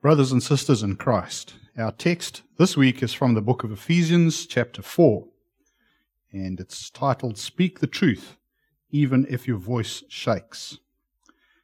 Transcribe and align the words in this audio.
Brothers 0.00 0.30
and 0.30 0.40
sisters 0.40 0.84
in 0.84 0.94
Christ, 0.94 1.54
our 1.76 1.90
text 1.90 2.42
this 2.56 2.76
week 2.76 3.02
is 3.02 3.12
from 3.12 3.34
the 3.34 3.42
book 3.42 3.64
of 3.64 3.72
Ephesians, 3.72 4.46
chapter 4.46 4.80
4, 4.80 5.26
and 6.30 6.60
it's 6.60 6.88
titled 6.88 7.36
Speak 7.36 7.80
the 7.80 7.88
Truth, 7.88 8.36
even 8.92 9.26
if 9.28 9.48
your 9.48 9.56
voice 9.56 10.04
shakes. 10.08 10.78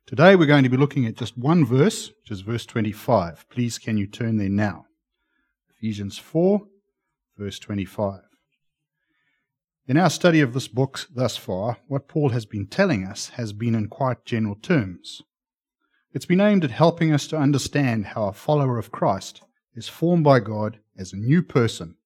Today 0.04 0.34
we're 0.34 0.46
going 0.46 0.64
to 0.64 0.68
be 0.68 0.76
looking 0.76 1.06
at 1.06 1.16
just 1.16 1.38
one 1.38 1.64
verse, 1.64 2.08
which 2.08 2.32
is 2.32 2.40
verse 2.40 2.66
25. 2.66 3.46
Please, 3.50 3.78
can 3.78 3.96
you 3.96 4.08
turn 4.08 4.36
there 4.36 4.48
now? 4.48 4.86
Ephesians 5.76 6.18
4, 6.18 6.60
verse 7.38 7.60
25. 7.60 8.18
In 9.86 9.96
our 9.96 10.10
study 10.10 10.40
of 10.40 10.54
this 10.54 10.66
book 10.66 11.06
thus 11.14 11.36
far, 11.36 11.76
what 11.86 12.08
Paul 12.08 12.30
has 12.30 12.46
been 12.46 12.66
telling 12.66 13.06
us 13.06 13.28
has 13.36 13.52
been 13.52 13.76
in 13.76 13.86
quite 13.86 14.24
general 14.24 14.56
terms. 14.56 15.22
It's 16.14 16.26
been 16.26 16.40
aimed 16.40 16.62
at 16.62 16.70
helping 16.70 17.12
us 17.12 17.26
to 17.26 17.36
understand 17.36 18.06
how 18.06 18.28
a 18.28 18.32
follower 18.32 18.78
of 18.78 18.92
Christ 18.92 19.42
is 19.74 19.88
formed 19.88 20.22
by 20.22 20.38
God 20.38 20.78
as 20.96 21.12
a 21.12 21.16
new 21.16 21.42
person, 21.42 21.96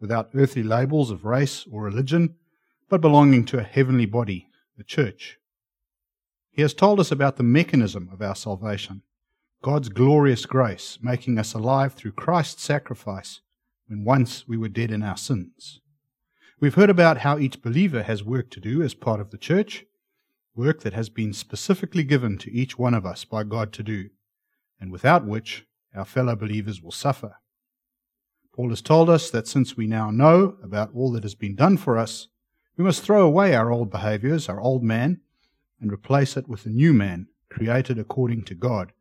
without 0.00 0.30
earthly 0.34 0.64
labels 0.64 1.12
of 1.12 1.24
race 1.24 1.64
or 1.70 1.84
religion, 1.84 2.34
but 2.88 3.00
belonging 3.00 3.44
to 3.44 3.60
a 3.60 3.62
heavenly 3.62 4.04
body, 4.04 4.48
the 4.76 4.82
church. 4.82 5.38
He 6.50 6.60
has 6.60 6.74
told 6.74 6.98
us 6.98 7.12
about 7.12 7.36
the 7.36 7.44
mechanism 7.44 8.10
of 8.12 8.20
our 8.20 8.34
salvation, 8.34 9.02
God's 9.62 9.90
glorious 9.90 10.44
grace 10.44 10.98
making 11.00 11.38
us 11.38 11.54
alive 11.54 11.94
through 11.94 12.12
Christ's 12.12 12.64
sacrifice 12.64 13.42
when 13.86 14.02
once 14.04 14.48
we 14.48 14.56
were 14.56 14.68
dead 14.68 14.90
in 14.90 15.04
our 15.04 15.16
sins. 15.16 15.80
We've 16.58 16.74
heard 16.74 16.90
about 16.90 17.18
how 17.18 17.38
each 17.38 17.62
believer 17.62 18.02
has 18.02 18.24
work 18.24 18.50
to 18.50 18.60
do 18.60 18.82
as 18.82 18.94
part 18.94 19.20
of 19.20 19.30
the 19.30 19.38
church, 19.38 19.84
work 20.54 20.80
that 20.82 20.92
has 20.92 21.08
been 21.08 21.32
specifically 21.32 22.04
given 22.04 22.38
to 22.38 22.52
each 22.52 22.78
one 22.78 22.94
of 22.94 23.06
us 23.06 23.24
by 23.24 23.44
God 23.44 23.72
to 23.72 23.82
do, 23.82 24.10
and 24.80 24.92
without 24.92 25.26
which 25.26 25.66
our 25.94 26.04
fellow 26.04 26.36
believers 26.36 26.82
will 26.82 26.92
suffer. 26.92 27.36
Paul 28.52 28.68
has 28.68 28.82
told 28.82 29.08
us 29.08 29.30
that 29.30 29.48
since 29.48 29.76
we 29.76 29.86
now 29.86 30.10
know 30.10 30.56
about 30.62 30.90
all 30.94 31.12
that 31.12 31.22
has 31.22 31.34
been 31.34 31.54
done 31.54 31.78
for 31.78 31.96
us, 31.96 32.28
we 32.76 32.84
must 32.84 33.02
throw 33.02 33.26
away 33.26 33.54
our 33.54 33.70
old 33.70 33.90
behaviors, 33.90 34.48
our 34.48 34.60
old 34.60 34.82
man, 34.82 35.20
and 35.80 35.92
replace 35.92 36.36
it 36.36 36.48
with 36.48 36.66
a 36.66 36.70
new 36.70 36.92
man, 36.92 37.28
created 37.48 37.98
according 37.98 38.44
to 38.44 38.54
God, 38.54 38.92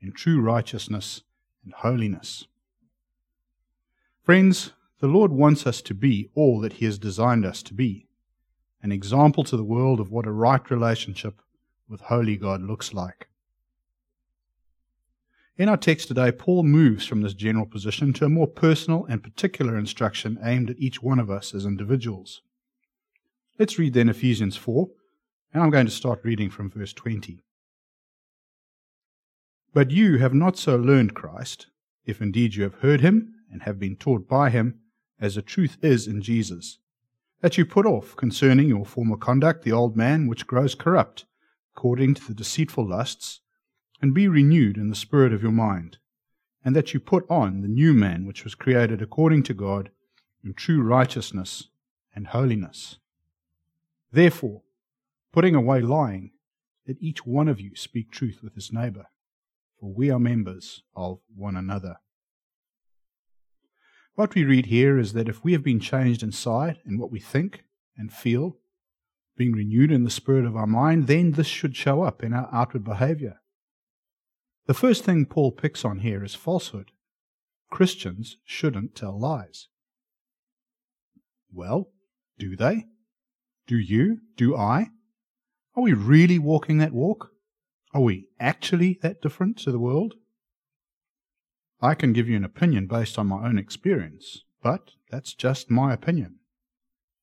in 0.00 0.12
true 0.12 0.40
righteousness 0.40 1.22
and 1.64 1.72
holiness. 1.74 2.46
Friends, 4.22 4.72
the 5.00 5.08
Lord 5.08 5.32
wants 5.32 5.66
us 5.66 5.82
to 5.82 5.94
be 5.94 6.30
all 6.34 6.60
that 6.60 6.74
He 6.74 6.84
has 6.84 6.98
designed 6.98 7.44
us 7.44 7.62
to 7.64 7.74
be 7.74 8.06
an 8.82 8.92
example 8.92 9.44
to 9.44 9.56
the 9.56 9.64
world 9.64 10.00
of 10.00 10.10
what 10.10 10.26
a 10.26 10.32
right 10.32 10.70
relationship 10.70 11.42
with 11.88 12.00
holy 12.02 12.36
God 12.36 12.62
looks 12.62 12.94
like. 12.94 13.28
In 15.56 15.68
our 15.68 15.76
text 15.76 16.08
today, 16.08 16.32
Paul 16.32 16.62
moves 16.62 17.04
from 17.04 17.20
this 17.20 17.34
general 17.34 17.66
position 17.66 18.14
to 18.14 18.24
a 18.24 18.30
more 18.30 18.46
personal 18.46 19.04
and 19.06 19.22
particular 19.22 19.76
instruction 19.76 20.38
aimed 20.42 20.70
at 20.70 20.78
each 20.78 21.02
one 21.02 21.18
of 21.18 21.30
us 21.30 21.54
as 21.54 21.66
individuals. 21.66 22.40
Let's 23.58 23.78
read 23.78 23.92
then 23.92 24.08
Ephesians 24.08 24.56
4, 24.56 24.88
and 25.52 25.62
I'm 25.62 25.68
going 25.68 25.84
to 25.84 25.92
start 25.92 26.20
reading 26.24 26.48
from 26.48 26.70
verse 26.70 26.94
20. 26.94 27.42
But 29.74 29.90
you 29.90 30.16
have 30.16 30.32
not 30.32 30.56
so 30.56 30.76
learned 30.76 31.14
Christ, 31.14 31.66
if 32.06 32.22
indeed 32.22 32.54
you 32.54 32.62
have 32.62 32.76
heard 32.76 33.02
him 33.02 33.34
and 33.52 33.62
have 33.64 33.78
been 33.78 33.96
taught 33.96 34.26
by 34.26 34.48
him, 34.48 34.80
as 35.20 35.34
the 35.34 35.42
truth 35.42 35.76
is 35.82 36.06
in 36.06 36.22
Jesus 36.22 36.78
that 37.40 37.56
you 37.56 37.64
put 37.64 37.86
off 37.86 38.16
concerning 38.16 38.68
your 38.68 38.84
former 38.84 39.16
conduct 39.16 39.64
the 39.64 39.72
old 39.72 39.96
man 39.96 40.26
which 40.26 40.46
grows 40.46 40.74
corrupt, 40.74 41.24
according 41.74 42.14
to 42.14 42.26
the 42.26 42.34
deceitful 42.34 42.86
lusts, 42.86 43.40
and 44.02 44.14
be 44.14 44.28
renewed 44.28 44.76
in 44.76 44.88
the 44.88 44.96
spirit 44.96 45.32
of 45.32 45.42
your 45.42 45.52
mind, 45.52 45.98
and 46.64 46.76
that 46.76 46.92
you 46.92 47.00
put 47.00 47.24
on 47.30 47.62
the 47.62 47.68
new 47.68 47.94
man 47.94 48.26
which 48.26 48.44
was 48.44 48.54
created 48.54 49.00
according 49.00 49.42
to 49.42 49.54
God 49.54 49.90
in 50.44 50.54
true 50.54 50.82
righteousness 50.82 51.68
and 52.14 52.28
holiness. 52.28 52.98
Therefore, 54.12 54.62
putting 55.32 55.54
away 55.54 55.80
lying, 55.80 56.32
let 56.86 56.96
each 57.00 57.24
one 57.24 57.48
of 57.48 57.60
you 57.60 57.76
speak 57.76 58.10
truth 58.10 58.40
with 58.42 58.54
his 58.54 58.72
neighbor, 58.72 59.06
for 59.78 59.92
we 59.92 60.10
are 60.10 60.18
members 60.18 60.82
of 60.96 61.20
one 61.34 61.56
another. 61.56 61.96
What 64.20 64.34
we 64.34 64.44
read 64.44 64.66
here 64.66 64.98
is 64.98 65.14
that 65.14 65.30
if 65.30 65.42
we 65.42 65.52
have 65.52 65.62
been 65.62 65.80
changed 65.80 66.22
inside 66.22 66.80
in 66.84 66.98
what 66.98 67.10
we 67.10 67.18
think 67.18 67.64
and 67.96 68.12
feel, 68.12 68.58
being 69.34 69.52
renewed 69.52 69.90
in 69.90 70.04
the 70.04 70.10
spirit 70.10 70.44
of 70.44 70.56
our 70.56 70.66
mind, 70.66 71.06
then 71.06 71.30
this 71.30 71.46
should 71.46 71.74
show 71.74 72.02
up 72.02 72.22
in 72.22 72.34
our 72.34 72.46
outward 72.52 72.84
behavior. 72.84 73.40
The 74.66 74.74
first 74.74 75.04
thing 75.04 75.24
Paul 75.24 75.52
picks 75.52 75.86
on 75.86 76.00
here 76.00 76.22
is 76.22 76.34
falsehood. 76.34 76.90
Christians 77.70 78.36
shouldn't 78.44 78.94
tell 78.94 79.18
lies. 79.18 79.68
Well, 81.50 81.88
do 82.38 82.56
they? 82.56 82.88
Do 83.66 83.78
you? 83.78 84.18
Do 84.36 84.54
I? 84.54 84.88
Are 85.74 85.82
we 85.82 85.94
really 85.94 86.38
walking 86.38 86.76
that 86.76 86.92
walk? 86.92 87.30
Are 87.94 88.02
we 88.02 88.28
actually 88.38 88.98
that 89.00 89.22
different 89.22 89.56
to 89.60 89.72
the 89.72 89.80
world? 89.80 90.16
I 91.82 91.94
can 91.94 92.12
give 92.12 92.28
you 92.28 92.36
an 92.36 92.44
opinion 92.44 92.86
based 92.86 93.18
on 93.18 93.26
my 93.26 93.46
own 93.46 93.58
experience, 93.58 94.44
but 94.62 94.90
that's 95.10 95.32
just 95.32 95.70
my 95.70 95.94
opinion. 95.94 96.36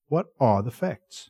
What 0.08 0.28
are 0.40 0.64
the 0.64 0.72
facts? 0.72 1.30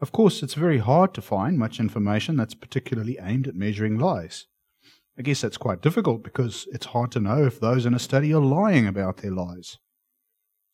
Of 0.00 0.10
course, 0.10 0.42
it's 0.42 0.54
very 0.54 0.78
hard 0.78 1.14
to 1.14 1.22
find 1.22 1.56
much 1.56 1.78
information 1.78 2.36
that's 2.36 2.54
particularly 2.54 3.18
aimed 3.20 3.46
at 3.46 3.54
measuring 3.54 3.98
lies. 3.98 4.46
I 5.16 5.22
guess 5.22 5.42
that's 5.42 5.56
quite 5.56 5.82
difficult 5.82 6.24
because 6.24 6.66
it's 6.72 6.86
hard 6.86 7.12
to 7.12 7.20
know 7.20 7.44
if 7.44 7.60
those 7.60 7.86
in 7.86 7.94
a 7.94 8.00
study 8.00 8.34
are 8.34 8.40
lying 8.40 8.88
about 8.88 9.18
their 9.18 9.30
lies. 9.30 9.78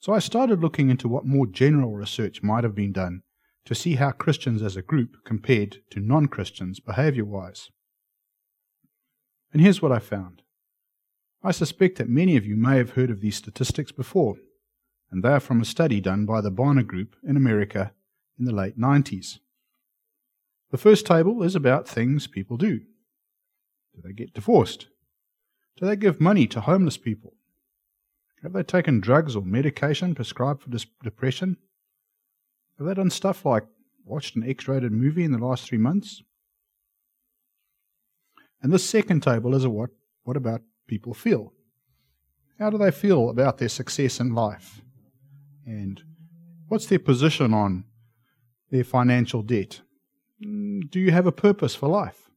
So 0.00 0.15
I 0.15 0.20
started 0.20 0.62
looking 0.62 0.88
into 0.88 1.09
what 1.09 1.26
more 1.26 1.47
general 1.47 1.93
research 1.93 2.43
might 2.43 2.65
have 2.65 2.75
been 2.75 2.93
done 2.93 3.22
to 3.66 3.75
see 3.75 3.97
how 3.97 4.12
Christians 4.12 4.62
as 4.62 4.76
a 4.76 4.82
group 4.82 5.16
compared 5.25 5.78
to 5.91 6.00
non 6.00 6.26
Christians 6.26 6.81
behavior 6.81 7.26
wise. 7.26 7.69
And 9.53 9.60
here's 9.60 9.82
what 9.82 9.93
I 9.93 9.99
found. 9.99 10.41
I 11.43 11.53
suspect 11.53 11.99
that 11.99 12.09
many 12.09 12.37
of 12.37 12.44
you 12.44 12.56
may 12.56 12.78
have 12.78 12.91
heard 12.91 13.10
of 13.10 13.21
these 13.21 13.37
statistics 13.37 13.93
before, 13.93 14.37
and 15.10 15.22
they 15.22 15.31
are 15.31 15.41
from 15.41 15.60
a 15.60 15.65
study 15.65 16.00
done 16.00 16.26
by 16.26 16.41
the 16.41 16.50
Barna 16.50 16.87
Group 16.87 17.15
in 17.26 17.37
America 17.37 17.93
in 18.38 18.44
the 18.44 18.54
late 18.54 18.78
90s. 18.78 19.38
The 20.71 20.78
first 20.78 21.06
table 21.06 21.43
is 21.43 21.54
about 21.54 21.88
things 21.88 22.26
people 22.26 22.56
do. 22.56 22.81
Do 23.94 24.03
they 24.03 24.12
get 24.12 24.34
divorced? 24.34 24.88
Do 25.76 25.87
they 25.87 25.97
give 25.97 26.21
money 26.21 26.47
to 26.49 26.60
homeless 26.60 26.97
people? 26.97 27.34
Have 28.43 28.53
they 28.53 28.62
taken 28.62 29.00
drugs 29.00 29.34
or 29.34 29.43
medication 29.43 30.15
prescribed 30.15 30.62
for 30.62 30.70
depression? 31.03 31.56
Have 32.78 32.87
they 32.87 32.94
done 32.94 33.10
stuff 33.10 33.44
like 33.44 33.66
watched 34.05 34.37
an 34.37 34.49
X 34.49 34.69
rated 34.69 34.93
movie 34.93 35.25
in 35.25 35.32
the 35.32 35.38
last 35.38 35.69
three 35.69 35.78
months? 35.78 36.22
And 38.60 38.72
the 38.72 38.78
second 38.78 39.22
table 39.22 39.55
is 39.55 39.65
a 39.65 39.70
what, 39.70 39.91
what 40.25 40.37
about 40.37 40.62
people 40.88 41.15
feel. 41.15 41.53
How 42.59 42.71
do 42.71 42.78
they 42.78 42.91
feel 42.91 43.31
about 43.31 43.59
their 43.59 43.69
success 43.69 44.19
in 44.19 44.34
life? 44.34 44.81
And 45.65 46.03
what's 46.66 46.87
their 46.87 46.99
position 46.99 47.54
on 47.54 47.84
their 48.71 48.82
financial 48.82 49.43
debt? 49.43 49.82
Mm, 50.44 50.91
do 50.91 50.99
you 50.99 51.12
have 51.12 51.26
a 51.26 51.32
purpose 51.32 51.76
for 51.76 51.88
life? 51.88 52.28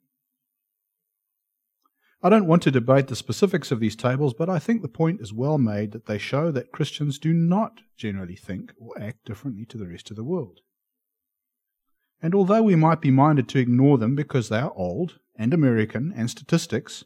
I 2.24 2.30
don't 2.30 2.46
want 2.46 2.62
to 2.64 2.72
debate 2.72 3.08
the 3.08 3.16
specifics 3.16 3.72
of 3.72 3.80
these 3.80 3.96
tables, 3.96 4.36
but 4.36 4.48
I 4.48 4.60
think 4.60 4.84
the 4.84 4.88
point 4.88 5.22
is 5.22 5.34
well 5.34 5.58
made 5.58 5.92
that 5.92 6.06
they 6.06 6.20
show 6.20 6.52
that 6.52 6.72
Christians 6.72 7.18
do 7.18 7.34
not 7.34 7.82
generally 7.98 8.36
think 8.36 8.74
or 8.80 9.02
act 9.02 9.26
differently 9.26 9.66
to 9.66 9.78
the 9.78 9.88
rest 9.88 10.12
of 10.12 10.18
the 10.18 10.24
world. 10.24 10.60
And 12.22 12.36
although 12.36 12.62
we 12.62 12.76
might 12.76 13.02
be 13.02 13.10
minded 13.10 13.50
to 13.50 13.60
ignore 13.60 13.98
them 13.98 14.16
because 14.16 14.50
they 14.50 14.60
are 14.60 14.74
old 14.76 15.18
and 15.36 15.52
American 15.52 16.14
and 16.16 16.30
statistics, 16.30 17.04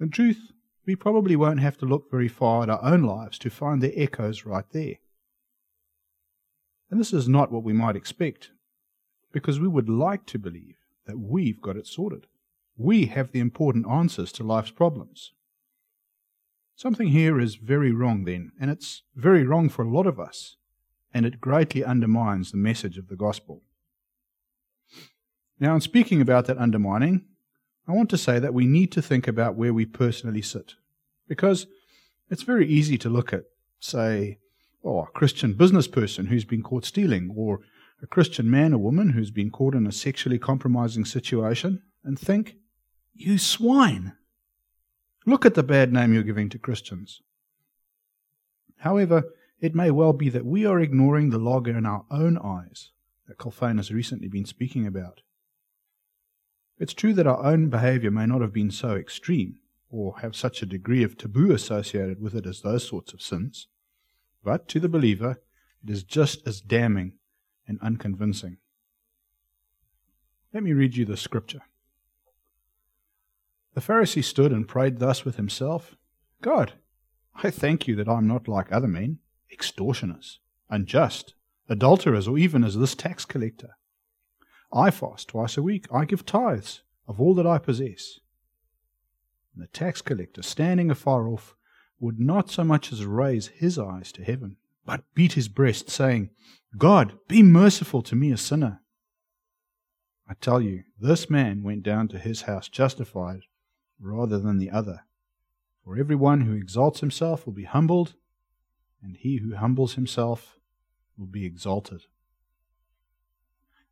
in 0.00 0.10
truth, 0.10 0.52
we 0.90 0.96
probably 0.96 1.36
won't 1.36 1.60
have 1.60 1.78
to 1.78 1.86
look 1.86 2.10
very 2.10 2.26
far 2.26 2.64
at 2.64 2.68
our 2.68 2.82
own 2.82 3.04
lives 3.04 3.38
to 3.38 3.48
find 3.48 3.80
their 3.80 3.92
echoes 3.94 4.44
right 4.44 4.64
there. 4.72 4.96
And 6.90 6.98
this 6.98 7.12
is 7.12 7.28
not 7.28 7.52
what 7.52 7.62
we 7.62 7.72
might 7.72 7.94
expect, 7.94 8.50
because 9.30 9.60
we 9.60 9.68
would 9.68 9.88
like 9.88 10.26
to 10.26 10.36
believe 10.36 10.78
that 11.06 11.20
we've 11.20 11.62
got 11.62 11.76
it 11.76 11.86
sorted. 11.86 12.26
We 12.76 13.06
have 13.06 13.30
the 13.30 13.38
important 13.38 13.86
answers 13.88 14.32
to 14.32 14.42
life's 14.42 14.72
problems. 14.72 15.32
Something 16.74 17.10
here 17.10 17.38
is 17.38 17.54
very 17.54 17.92
wrong, 17.92 18.24
then, 18.24 18.50
and 18.60 18.68
it's 18.68 19.04
very 19.14 19.44
wrong 19.44 19.68
for 19.68 19.84
a 19.84 19.88
lot 19.88 20.08
of 20.08 20.18
us, 20.18 20.56
and 21.14 21.24
it 21.24 21.40
greatly 21.40 21.84
undermines 21.84 22.50
the 22.50 22.56
message 22.56 22.98
of 22.98 23.06
the 23.06 23.14
gospel. 23.14 23.62
Now, 25.60 25.76
in 25.76 25.82
speaking 25.82 26.20
about 26.20 26.46
that 26.46 26.58
undermining, 26.58 27.26
I 27.86 27.92
want 27.92 28.10
to 28.10 28.18
say 28.18 28.40
that 28.40 28.54
we 28.54 28.66
need 28.66 28.90
to 28.90 29.00
think 29.00 29.28
about 29.28 29.54
where 29.54 29.72
we 29.72 29.86
personally 29.86 30.42
sit. 30.42 30.74
Because 31.30 31.68
it's 32.28 32.42
very 32.42 32.66
easy 32.66 32.98
to 32.98 33.08
look 33.08 33.32
at, 33.32 33.44
say, 33.78 34.38
oh, 34.84 35.02
a 35.02 35.06
Christian 35.06 35.52
business 35.52 35.86
person 35.86 36.26
who's 36.26 36.44
been 36.44 36.60
caught 36.60 36.84
stealing, 36.84 37.32
or 37.36 37.60
a 38.02 38.08
Christian 38.08 38.50
man 38.50 38.74
or 38.74 38.78
woman 38.78 39.10
who's 39.10 39.30
been 39.30 39.48
caught 39.48 39.76
in 39.76 39.86
a 39.86 39.92
sexually 39.92 40.40
compromising 40.40 41.04
situation, 41.04 41.82
and 42.02 42.18
think, 42.18 42.56
you 43.14 43.38
swine. 43.38 44.14
Look 45.24 45.46
at 45.46 45.54
the 45.54 45.62
bad 45.62 45.92
name 45.92 46.12
you're 46.12 46.24
giving 46.24 46.48
to 46.48 46.58
Christians. 46.58 47.20
However, 48.78 49.22
it 49.60 49.72
may 49.72 49.92
well 49.92 50.12
be 50.12 50.30
that 50.30 50.44
we 50.44 50.66
are 50.66 50.80
ignoring 50.80 51.30
the 51.30 51.38
log 51.38 51.68
in 51.68 51.86
our 51.86 52.06
own 52.10 52.38
eyes 52.38 52.90
that 53.28 53.38
Colfane 53.38 53.76
has 53.76 53.92
recently 53.92 54.26
been 54.26 54.46
speaking 54.46 54.84
about. 54.84 55.20
It's 56.80 56.94
true 56.94 57.12
that 57.12 57.28
our 57.28 57.44
own 57.44 57.68
behavior 57.68 58.10
may 58.10 58.26
not 58.26 58.40
have 58.40 58.52
been 58.52 58.72
so 58.72 58.96
extreme 58.96 59.59
or 59.90 60.20
have 60.20 60.36
such 60.36 60.62
a 60.62 60.66
degree 60.66 61.02
of 61.02 61.16
taboo 61.16 61.52
associated 61.52 62.20
with 62.20 62.34
it 62.34 62.46
as 62.46 62.60
those 62.60 62.86
sorts 62.86 63.12
of 63.12 63.20
sins, 63.20 63.66
but 64.44 64.68
to 64.68 64.80
the 64.80 64.88
believer, 64.88 65.40
it 65.84 65.90
is 65.90 66.02
just 66.02 66.46
as 66.46 66.60
damning 66.60 67.14
and 67.66 67.78
unconvincing. 67.82 68.58
Let 70.52 70.62
me 70.62 70.72
read 70.72 70.96
you 70.96 71.04
the 71.04 71.16
scripture. 71.16 71.62
The 73.74 73.80
Pharisee 73.80 74.24
stood 74.24 74.52
and 74.52 74.66
prayed 74.66 74.98
thus 74.98 75.24
with 75.24 75.36
himself 75.36 75.96
God, 76.42 76.74
I 77.34 77.50
thank 77.50 77.86
you 77.86 77.94
that 77.96 78.08
I 78.08 78.16
am 78.16 78.26
not 78.26 78.48
like 78.48 78.72
other 78.72 78.88
men, 78.88 79.18
extortioners, 79.52 80.40
unjust, 80.68 81.34
adulterers, 81.68 82.26
or 82.26 82.38
even 82.38 82.64
as 82.64 82.76
this 82.76 82.94
tax 82.94 83.24
collector. 83.24 83.76
I 84.72 84.90
fast 84.90 85.28
twice 85.28 85.56
a 85.56 85.62
week. 85.62 85.86
I 85.92 86.04
give 86.04 86.24
tithes 86.24 86.82
of 87.06 87.20
all 87.20 87.34
that 87.34 87.46
I 87.46 87.58
possess. 87.58 88.20
And 89.54 89.62
the 89.62 89.68
tax 89.68 90.02
collector, 90.02 90.42
standing 90.42 90.90
afar 90.90 91.28
off, 91.28 91.54
would 91.98 92.18
not 92.18 92.50
so 92.50 92.64
much 92.64 92.92
as 92.92 93.04
raise 93.04 93.48
his 93.48 93.78
eyes 93.78 94.12
to 94.12 94.24
heaven, 94.24 94.56
but 94.86 95.04
beat 95.14 95.34
his 95.34 95.48
breast, 95.48 95.90
saying, 95.90 96.30
God, 96.78 97.18
be 97.28 97.42
merciful 97.42 98.02
to 98.02 98.16
me, 98.16 98.32
a 98.32 98.36
sinner. 98.36 98.80
I 100.28 100.34
tell 100.34 100.60
you, 100.60 100.84
this 100.98 101.28
man 101.28 101.62
went 101.62 101.82
down 101.82 102.08
to 102.08 102.18
his 102.18 102.42
house 102.42 102.68
justified 102.68 103.40
rather 103.98 104.38
than 104.38 104.58
the 104.58 104.70
other. 104.70 105.04
For 105.84 105.98
everyone 105.98 106.42
who 106.42 106.54
exalts 106.54 107.00
himself 107.00 107.44
will 107.44 107.52
be 107.52 107.64
humbled, 107.64 108.14
and 109.02 109.16
he 109.16 109.38
who 109.38 109.56
humbles 109.56 109.94
himself 109.94 110.58
will 111.16 111.26
be 111.26 111.44
exalted. 111.44 112.02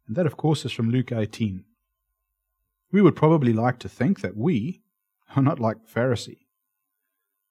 And 0.06 0.16
that, 0.16 0.26
of 0.26 0.36
course, 0.36 0.64
is 0.64 0.72
from 0.72 0.90
Luke 0.90 1.12
18. 1.12 1.64
We 2.90 3.02
would 3.02 3.16
probably 3.16 3.52
like 3.52 3.78
to 3.80 3.88
think 3.88 4.20
that 4.20 4.36
we 4.36 4.82
are 5.36 5.42
not 5.42 5.60
like 5.60 5.88
Pharisee. 5.92 6.38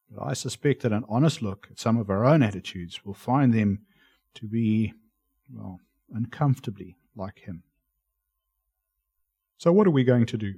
But 0.10 0.24
I 0.26 0.34
suspect 0.34 0.84
that 0.84 0.94
an 0.94 1.04
honest 1.10 1.42
look 1.42 1.68
at 1.70 1.80
some 1.80 1.98
of 1.98 2.10
our 2.10 2.26
own 2.26 2.42
attitudes 2.42 3.06
will 3.06 3.14
find 3.14 3.54
them 3.54 3.80
to 4.36 4.46
be, 4.46 4.94
well, 5.54 5.80
uncomfortably 6.14 6.96
like 7.16 7.40
him. 7.40 7.64
So, 9.58 9.72
what 9.74 9.88
are 9.88 9.92
we 9.92 10.04
going 10.04 10.26
to 10.28 10.38
do? 10.38 10.56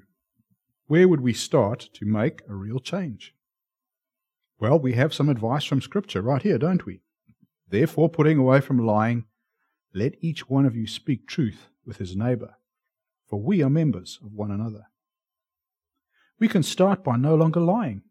Where 0.87 1.07
would 1.07 1.21
we 1.21 1.33
start 1.33 1.89
to 1.93 2.05
make 2.05 2.41
a 2.47 2.53
real 2.53 2.79
change? 2.79 3.33
Well, 4.59 4.77
we 4.77 4.93
have 4.93 5.13
some 5.13 5.29
advice 5.29 5.63
from 5.63 5.81
Scripture 5.81 6.21
right 6.21 6.41
here, 6.41 6.57
don't 6.57 6.85
we? 6.85 7.01
Therefore, 7.69 8.09
putting 8.09 8.37
away 8.37 8.59
from 8.59 8.85
lying, 8.85 9.25
let 9.93 10.15
each 10.21 10.49
one 10.49 10.65
of 10.65 10.75
you 10.75 10.85
speak 10.85 11.27
truth 11.27 11.69
with 11.85 11.97
his 11.97 12.15
neighbor, 12.15 12.55
for 13.25 13.41
we 13.41 13.63
are 13.63 13.69
members 13.69 14.19
of 14.23 14.33
one 14.33 14.51
another. 14.51 14.87
We 16.39 16.47
can 16.47 16.63
start 16.63 17.03
by 17.03 17.17
no 17.17 17.35
longer 17.35 17.59
lying. 17.59 18.01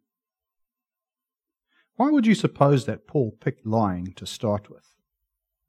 Why 1.96 2.10
would 2.10 2.26
you 2.26 2.34
suppose 2.34 2.84
that 2.84 3.06
Paul 3.06 3.36
picked 3.40 3.66
lying 3.66 4.12
to 4.16 4.26
start 4.26 4.70
with? 4.70 4.94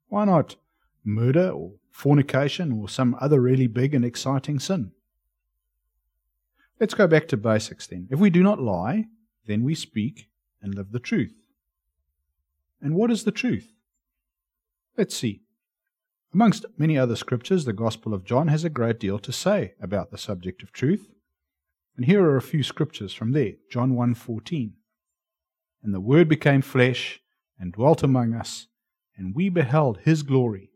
Why 0.08 0.24
not 0.26 0.56
murder 1.02 1.48
or 1.48 1.72
fornication 1.90 2.70
or 2.72 2.88
some 2.88 3.16
other 3.20 3.40
really 3.40 3.66
big 3.66 3.94
and 3.94 4.04
exciting 4.04 4.60
sin? 4.60 4.92
Let's 6.78 6.94
go 6.94 7.06
back 7.06 7.28
to 7.28 7.36
basics 7.36 7.86
then. 7.86 8.08
If 8.10 8.18
we 8.18 8.30
do 8.30 8.42
not 8.42 8.60
lie, 8.60 9.06
then 9.46 9.64
we 9.64 9.74
speak 9.74 10.28
and 10.62 10.74
live 10.74 10.92
the 10.92 11.00
truth. 11.00 11.34
And 12.80 12.94
what 12.94 13.10
is 13.10 13.24
the 13.24 13.32
truth? 13.32 13.72
Let's 14.96 15.16
see. 15.16 15.42
Amongst 16.32 16.64
many 16.78 16.96
other 16.96 17.16
scriptures, 17.16 17.64
the 17.64 17.72
Gospel 17.72 18.14
of 18.14 18.24
John 18.24 18.48
has 18.48 18.64
a 18.64 18.70
great 18.70 19.00
deal 19.00 19.18
to 19.18 19.32
say 19.32 19.74
about 19.80 20.10
the 20.10 20.18
subject 20.18 20.62
of 20.62 20.72
truth. 20.72 21.08
And 22.00 22.06
here 22.06 22.24
are 22.24 22.38
a 22.38 22.40
few 22.40 22.62
scriptures 22.62 23.12
from 23.12 23.32
there. 23.32 23.56
John 23.70 23.92
1:14. 23.92 24.72
And 25.82 25.92
the 25.92 26.00
word 26.00 26.30
became 26.30 26.62
flesh 26.62 27.20
and 27.58 27.74
dwelt 27.74 28.02
among 28.02 28.32
us, 28.32 28.68
and 29.18 29.34
we 29.34 29.50
beheld 29.50 29.98
his 29.98 30.22
glory, 30.22 30.72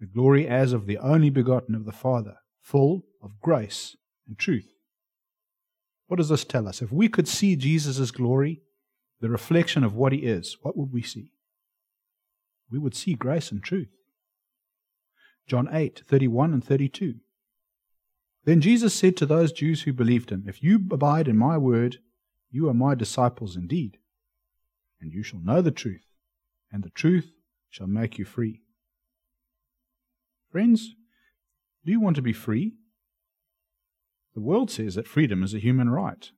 the 0.00 0.06
glory 0.06 0.48
as 0.48 0.72
of 0.72 0.86
the 0.86 0.98
only 0.98 1.30
begotten 1.30 1.76
of 1.76 1.84
the 1.84 1.92
Father, 1.92 2.38
full 2.58 3.06
of 3.22 3.40
grace 3.40 3.96
and 4.26 4.36
truth. 4.36 4.74
What 6.08 6.16
does 6.16 6.30
this 6.30 6.44
tell 6.44 6.66
us? 6.66 6.82
If 6.82 6.90
we 6.90 7.08
could 7.08 7.28
see 7.28 7.54
Jesus' 7.54 8.10
glory, 8.10 8.60
the 9.20 9.30
reflection 9.30 9.84
of 9.84 9.94
what 9.94 10.12
he 10.12 10.24
is, 10.24 10.56
what 10.62 10.76
would 10.76 10.92
we 10.92 11.02
see? 11.02 11.34
We 12.68 12.80
would 12.80 12.96
see 12.96 13.14
grace 13.14 13.52
and 13.52 13.62
truth. 13.62 13.94
John 15.46 15.68
8, 15.70 16.02
31 16.04 16.52
and 16.52 16.64
32. 16.64 17.20
Then 18.44 18.60
Jesus 18.60 18.94
said 18.94 19.16
to 19.16 19.26
those 19.26 19.52
Jews 19.52 19.82
who 19.82 19.92
believed 19.92 20.30
him, 20.30 20.44
If 20.46 20.62
you 20.62 20.76
abide 20.90 21.28
in 21.28 21.36
my 21.36 21.56
word, 21.56 21.98
you 22.50 22.68
are 22.68 22.74
my 22.74 22.94
disciples 22.94 23.56
indeed, 23.56 23.98
and 25.00 25.12
you 25.12 25.22
shall 25.22 25.40
know 25.40 25.62
the 25.62 25.70
truth, 25.70 26.04
and 26.70 26.82
the 26.82 26.90
truth 26.90 27.32
shall 27.70 27.86
make 27.86 28.18
you 28.18 28.24
free. 28.24 28.60
Friends, 30.50 30.94
do 31.84 31.90
you 31.90 32.00
want 32.00 32.16
to 32.16 32.22
be 32.22 32.32
free? 32.32 32.74
The 34.34 34.40
world 34.40 34.70
says 34.70 34.94
that 34.94 35.08
freedom 35.08 35.42
is 35.42 35.54
a 35.54 35.58
human 35.58 35.90
right. 35.90 36.30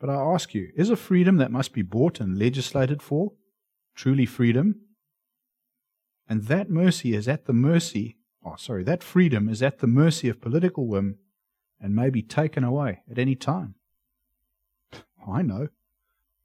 But 0.00 0.10
I 0.10 0.14
ask 0.14 0.54
you, 0.54 0.70
is 0.76 0.90
a 0.90 0.96
freedom 0.96 1.36
that 1.36 1.52
must 1.52 1.72
be 1.72 1.82
bought 1.82 2.20
and 2.20 2.38
legislated 2.38 3.00
for 3.00 3.32
truly 3.94 4.26
freedom? 4.26 4.80
And 6.28 6.44
that 6.44 6.70
mercy 6.70 7.14
is 7.14 7.28
at 7.28 7.44
the 7.44 7.52
mercy, 7.52 8.16
oh, 8.44 8.56
sorry, 8.56 8.84
that 8.84 9.02
freedom 9.02 9.48
is 9.48 9.62
at 9.62 9.78
the 9.78 9.86
mercy 9.86 10.28
of 10.28 10.40
political 10.40 10.86
whim 10.86 11.18
and 11.80 11.94
may 11.94 12.10
be 12.10 12.22
taken 12.22 12.64
away 12.64 13.02
at 13.10 13.18
any 13.18 13.34
time. 13.34 13.74
I 15.26 15.42
know. 15.42 15.68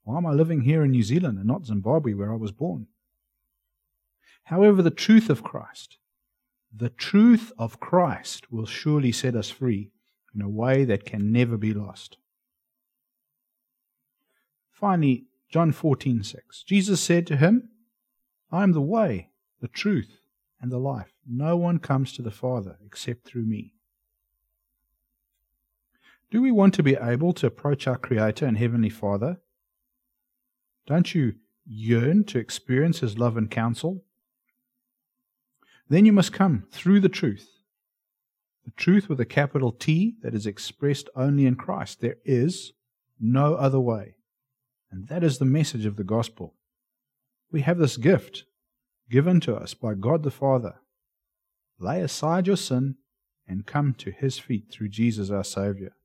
Why 0.04 0.18
am 0.18 0.26
I 0.26 0.32
living 0.32 0.62
here 0.62 0.84
in 0.84 0.92
New 0.92 1.04
Zealand 1.04 1.38
and 1.38 1.48
not 1.48 1.66
Zimbabwe 1.66 2.14
where 2.14 2.32
I 2.32 2.38
was 2.38 2.52
born? 2.52 2.88
However, 4.46 4.82
the 4.82 4.90
truth 4.90 5.30
of 5.30 5.44
Christ, 5.44 5.98
the 6.74 6.90
truth 6.90 7.52
of 7.58 7.80
Christ 7.80 8.52
will 8.52 8.66
surely 8.66 9.12
set 9.12 9.36
us 9.36 9.50
free 9.50 9.92
in 10.34 10.42
a 10.42 10.50
way 10.50 10.86
that 10.86 11.06
can 11.06 11.32
never 11.32 11.58
be 11.58 11.74
lost. 11.74 12.18
Finally, 14.72 15.26
John 15.50 15.74
14:6. 15.74 16.64
Jesus 16.64 17.02
said 17.02 17.26
to 17.28 17.38
him, 17.38 17.70
I 18.52 18.64
am 18.64 18.72
the 18.72 18.82
way, 18.82 19.32
the 19.60 19.68
truth, 19.68 20.20
and 20.62 20.72
the 20.72 20.78
life. 20.78 21.17
No 21.30 21.58
one 21.58 21.80
comes 21.80 22.14
to 22.14 22.22
the 22.22 22.32
Father 22.32 22.78
except 22.86 23.26
through 23.26 23.46
me. 23.46 23.74
Do 26.32 26.42
we 26.42 26.52
want 26.52 26.74
to 26.76 26.84
be 26.84 26.96
able 26.96 27.34
to 27.34 27.48
approach 27.48 27.88
our 27.88 27.98
Creator 27.98 28.46
and 28.46 28.58
Heavenly 28.58 28.90
Father? 28.90 29.40
Don't 30.86 31.14
you 31.14 31.36
yearn 31.66 32.24
to 32.26 32.40
experience 32.40 33.00
His 33.00 33.18
love 33.18 33.38
and 33.38 33.52
counsel? 33.52 34.04
Then 35.90 36.06
you 36.06 36.14
must 36.14 36.34
come 36.34 36.66
through 36.72 37.00
the 37.00 37.10
truth 37.10 37.58
the 38.68 38.72
truth 38.72 39.08
with 39.08 39.22
a 39.22 39.26
capital 39.26 39.72
T 39.72 40.18
that 40.22 40.34
is 40.34 40.46
expressed 40.46 41.08
only 41.16 41.46
in 41.46 41.56
Christ. 41.56 42.02
There 42.02 42.18
is 42.26 42.74
no 43.18 43.56
other 43.56 43.80
way. 43.80 44.16
And 44.92 45.08
that 45.08 45.24
is 45.24 45.38
the 45.38 45.46
message 45.46 45.86
of 45.86 45.96
the 45.96 46.04
gospel. 46.04 46.54
We 47.50 47.62
have 47.62 47.78
this 47.78 47.96
gift 47.96 48.44
given 49.10 49.40
to 49.42 49.56
us 49.56 49.74
by 49.74 49.94
God 49.94 50.24
the 50.24 50.32
Father. 50.32 50.82
Lay 51.80 52.02
aside 52.02 52.48
your 52.48 52.58
sin 52.58 52.96
and 53.48 53.66
come 53.66 53.94
to 53.96 54.12
his 54.12 54.40
feet 54.40 54.66
through 54.72 54.90
Jesus 54.90 55.30
our 55.30 55.44
Savior. 55.44 55.96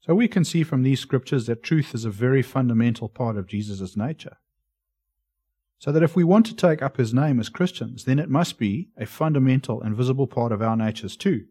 So 0.00 0.14
we 0.14 0.28
can 0.28 0.44
see 0.44 0.62
from 0.62 0.82
these 0.82 1.00
scriptures 1.00 1.46
that 1.46 1.64
truth 1.64 1.94
is 1.94 2.04
a 2.04 2.10
very 2.10 2.42
fundamental 2.42 3.08
part 3.08 3.36
of 3.36 3.48
Jesus' 3.48 3.96
nature. 3.96 4.36
So 5.78 5.90
that 5.92 6.02
if 6.02 6.14
we 6.14 6.24
want 6.24 6.46
to 6.46 6.54
take 6.54 6.80
up 6.80 6.96
his 6.96 7.12
name 7.12 7.40
as 7.40 7.48
Christians, 7.48 8.04
then 8.04 8.18
it 8.18 8.30
must 8.30 8.56
be 8.56 8.88
a 8.96 9.04
fundamental 9.04 9.82
and 9.82 9.96
visible 9.96 10.26
part 10.26 10.52
of 10.52 10.62
our 10.62 10.76
natures 10.76 11.16
too. 11.16 11.46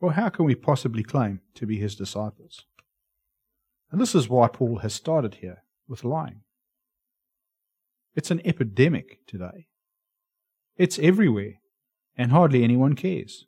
Well, 0.00 0.12
how 0.12 0.28
can 0.28 0.44
we 0.44 0.54
possibly 0.54 1.02
claim 1.02 1.40
to 1.54 1.66
be 1.66 1.78
his 1.78 1.96
disciples? 1.96 2.64
And 3.90 4.00
this 4.00 4.14
is 4.14 4.28
why 4.28 4.48
Paul 4.48 4.78
has 4.78 4.94
started 4.94 5.36
here 5.36 5.64
with 5.88 6.04
lying. 6.04 6.42
It's 8.14 8.30
an 8.30 8.40
epidemic 8.44 9.26
today. 9.26 9.66
It's 10.78 10.98
everywhere, 11.00 11.54
and 12.16 12.30
hardly 12.30 12.62
anyone 12.62 12.94
cares. 12.94 13.46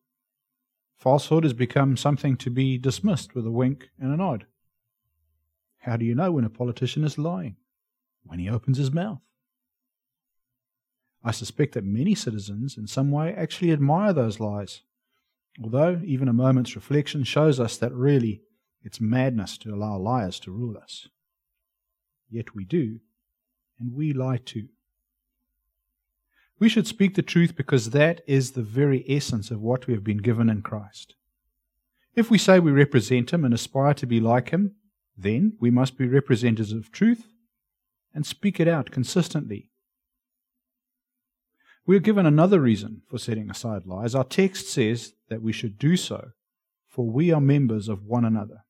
Falsehood 0.96 1.44
has 1.44 1.52
become 1.52 1.96
something 1.96 2.36
to 2.38 2.50
be 2.50 2.76
dismissed 2.76 3.36
with 3.36 3.46
a 3.46 3.52
wink 3.52 3.88
and 4.00 4.12
a 4.12 4.16
nod. 4.16 4.46
How 5.78 5.96
do 5.96 6.04
you 6.04 6.14
know 6.14 6.32
when 6.32 6.44
a 6.44 6.50
politician 6.50 7.04
is 7.04 7.16
lying? 7.16 7.56
When 8.24 8.40
he 8.40 8.50
opens 8.50 8.78
his 8.78 8.90
mouth. 8.90 9.20
I 11.22 11.30
suspect 11.30 11.74
that 11.74 11.84
many 11.84 12.16
citizens, 12.16 12.76
in 12.76 12.88
some 12.88 13.12
way, 13.12 13.32
actually 13.32 13.72
admire 13.72 14.12
those 14.12 14.40
lies, 14.40 14.82
although 15.62 16.00
even 16.04 16.28
a 16.28 16.32
moment's 16.32 16.74
reflection 16.74 17.22
shows 17.22 17.60
us 17.60 17.76
that 17.76 17.94
really 17.94 18.42
It's 18.82 19.00
madness 19.00 19.58
to 19.58 19.74
allow 19.74 19.98
liars 19.98 20.40
to 20.40 20.50
rule 20.50 20.78
us. 20.78 21.08
Yet 22.30 22.54
we 22.54 22.64
do, 22.64 23.00
and 23.78 23.94
we 23.94 24.12
lie 24.12 24.38
too. 24.38 24.68
We 26.60 26.68
should 26.68 26.86
speak 26.86 27.14
the 27.14 27.22
truth 27.22 27.56
because 27.56 27.90
that 27.90 28.20
is 28.26 28.52
the 28.52 28.62
very 28.62 29.04
essence 29.08 29.50
of 29.50 29.62
what 29.62 29.86
we 29.86 29.94
have 29.94 30.04
been 30.04 30.18
given 30.18 30.50
in 30.50 30.60
Christ. 30.60 31.16
If 32.14 32.30
we 32.30 32.36
say 32.36 32.60
we 32.60 32.70
represent 32.70 33.32
Him 33.32 33.46
and 33.46 33.54
aspire 33.54 33.94
to 33.94 34.06
be 34.06 34.20
like 34.20 34.50
Him, 34.50 34.76
then 35.16 35.54
we 35.58 35.70
must 35.70 35.96
be 35.96 36.06
representatives 36.06 36.72
of 36.72 36.92
truth 36.92 37.26
and 38.14 38.26
speak 38.26 38.60
it 38.60 38.68
out 38.68 38.90
consistently. 38.90 39.70
We 41.86 41.96
are 41.96 42.00
given 42.00 42.26
another 42.26 42.60
reason 42.60 43.02
for 43.08 43.18
setting 43.18 43.50
aside 43.50 43.86
lies. 43.86 44.14
Our 44.14 44.24
text 44.24 44.68
says 44.68 45.14
that 45.30 45.40
we 45.40 45.52
should 45.52 45.78
do 45.78 45.96
so, 45.96 46.32
for 46.86 47.06
we 47.06 47.32
are 47.32 47.40
members 47.40 47.88
of 47.88 48.04
one 48.04 48.26
another. 48.26 48.64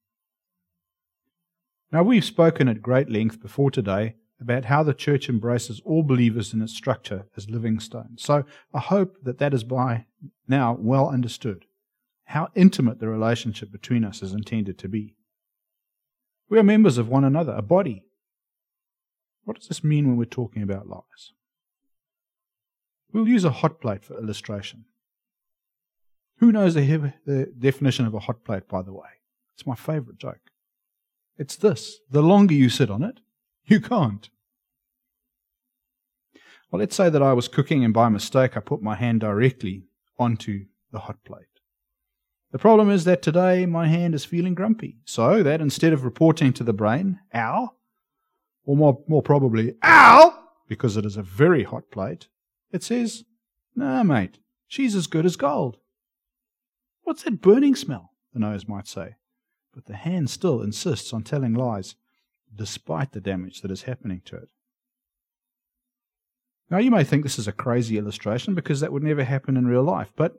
Now, 1.91 2.05
we've 2.05 2.25
spoken 2.25 2.69
at 2.69 2.83
great 2.83 3.11
length 3.11 3.43
before 3.43 3.73
today 3.73 4.15
about 4.41 4.65
how 4.67 4.83
the 4.83 4.95
church 4.95 5.29
embraces 5.29 5.81
all 5.85 6.03
believers 6.03 6.55
in 6.55 6.63
its 6.63 6.75
structure 6.75 7.27
as 7.37 7.51
living 7.51 7.79
stones. 7.79 8.23
So 8.23 8.45
I 8.73 8.81
hope 8.81 9.17
that 9.23 9.39
that 9.39 9.53
is 9.53 9.65
by 9.65 10.07
now 10.49 10.77
well 10.81 11.09
understood, 11.09 11.67
how 12.25 12.49
intimate 12.55 13.01
the 13.01 13.09
relationship 13.09 13.71
between 13.71 14.05
us 14.05 14.23
is 14.23 14.33
intended 14.33 14.79
to 14.79 14.89
be. 14.89 15.15
We 16.49 16.59
are 16.59 16.65
members 16.65 16.99
of 16.99 17.09
one 17.09 17.25
another, 17.25 17.53
a 17.53 17.63
body. 17.63 18.05
What 19.45 19.59
does 19.59 19.69
this 19.69 19.85
mean 19.85 20.09
when 20.09 20.17
we're 20.17 20.25
talking 20.25 20.63
about 20.63 20.89
lies? 20.89 21.33
We'll 23.13 23.29
use 23.29 23.45
a 23.45 23.51
hot 23.51 23.81
plate 23.81 24.05
for 24.05 24.19
illustration. 24.19 24.85
Who 26.39 26.53
knows 26.53 26.75
the, 26.75 27.13
the 27.27 27.53
definition 27.59 28.07
of 28.07 28.15
a 28.15 28.21
hot 28.21 28.45
plate, 28.45 28.69
by 28.69 28.83
the 28.83 28.93
way? 28.93 29.09
It's 29.55 29.67
my 29.67 29.75
favorite 29.75 30.19
joke. 30.19 30.51
It's 31.37 31.57
this 31.57 31.99
the 32.11 32.23
longer 32.23 32.55
you 32.55 32.69
sit 32.69 32.91
on 32.91 33.03
it, 33.03 33.21
you 33.67 33.81
can't. 33.81 34.29
Well, 36.71 36.81
let's 36.81 36.97
say 36.97 37.11
that 37.11 37.23
I 37.23 37.33
was 37.33 37.49
cooking 37.49 37.85
and 37.85 37.93
by 37.93 38.09
mistake 38.09 38.57
I 38.57 38.61
put 38.61 38.83
my 38.83 38.95
hand 38.95 39.21
directly 39.21 39.85
onto 40.19 40.67
the 40.93 41.01
hot 41.01 41.25
plate. 41.25 41.45
The 42.53 42.59
problem 42.59 42.91
is 42.91 43.05
that 43.05 43.23
today 43.23 43.67
my 43.67 43.87
hand 43.89 44.15
is 44.15 44.25
feeling 44.25 44.55
grumpy, 44.55 44.99
so 45.05 45.43
that 45.43 45.61
instead 45.61 45.93
of 45.93 46.05
reporting 46.05 46.53
to 46.55 46.65
the 46.65 46.73
brain, 46.73 47.21
ow, 47.35 47.71
or 48.65 48.77
more, 48.77 49.03
more 49.09 49.23
probably, 49.23 49.75
ow, 49.85 50.37
because 50.69 50.97
it 50.97 51.05
is 51.05 51.17
a 51.17 51.23
very 51.23 51.63
hot 51.65 51.91
plate, 51.91 52.29
it 52.73 52.83
says, 52.83 53.25
nah, 53.77 54.03
mate, 54.03 54.39
she's 54.67 54.95
as 54.95 55.07
good 55.07 55.27
as 55.27 55.37
gold. 55.37 55.77
What's 57.03 57.23
that 57.23 57.41
burning 57.41 57.77
smell? 57.77 58.13
The 58.33 58.41
nose 58.41 58.69
might 58.69 58.89
say 58.89 59.17
but 59.75 59.87
the 59.87 59.97
hand 59.97 60.31
still 60.31 60.63
insists 60.63 61.13
on 61.13 61.23
telling 61.23 61.55
lies 61.55 61.95
despite 62.55 63.13
the 63.13 63.21
damage 63.21 63.61
that 63.61 63.71
is 63.71 63.83
happening 63.83 64.23
to 64.27 64.37
it. 64.37 64.49
Now, 66.71 66.79
you 66.79 66.91
may 66.91 67.03
think 67.03 67.23
this 67.23 67.39
is 67.39 67.49
a 67.49 67.53
crazy 67.53 67.99
illustration 67.99 68.55
because 68.55 68.81
that 68.81 68.93
would 68.93 69.03
never 69.03 69.25
happen 69.25 69.57
in 69.57 69.67
real 69.67 69.83
life, 69.83 70.13
but 70.15 70.35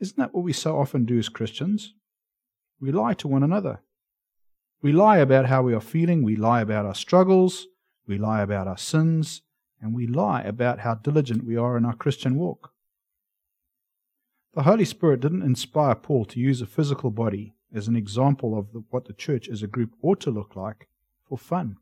isn't 0.00 0.16
that 0.16 0.34
what 0.34 0.44
we 0.44 0.52
so 0.52 0.78
often 0.78 1.04
do 1.04 1.18
as 1.18 1.28
Christians? 1.28 1.94
We 2.80 2.90
lie 2.90 3.14
to 3.14 3.28
one 3.28 3.42
another. 3.42 3.80
We 4.82 4.92
lie 4.92 5.18
about 5.18 5.46
how 5.46 5.62
we 5.62 5.74
are 5.74 5.80
feeling, 5.80 6.22
we 6.22 6.36
lie 6.36 6.62
about 6.62 6.86
our 6.86 6.94
struggles, 6.94 7.66
we 8.06 8.18
lie 8.18 8.42
about 8.42 8.66
our 8.66 8.76
sins, 8.78 9.42
and 9.80 9.94
we 9.94 10.06
lie 10.06 10.42
about 10.42 10.80
how 10.80 10.94
diligent 10.94 11.44
we 11.44 11.56
are 11.56 11.76
in 11.76 11.84
our 11.84 11.94
Christian 11.94 12.36
walk. 12.36 12.72
The 14.54 14.62
Holy 14.62 14.84
Spirit 14.84 15.20
didn't 15.20 15.42
inspire 15.42 15.94
Paul 15.94 16.24
to 16.26 16.40
use 16.40 16.62
a 16.62 16.66
physical 16.66 17.10
body 17.10 17.54
as 17.74 17.88
an 17.88 17.96
example 17.96 18.56
of 18.58 18.72
the, 18.72 18.84
what 18.90 19.06
the 19.06 19.12
church 19.12 19.48
as 19.48 19.62
a 19.62 19.66
group 19.66 19.90
ought 20.02 20.20
to 20.20 20.30
look 20.30 20.54
like 20.54 20.88
for 21.28 21.38
fun. 21.38 21.76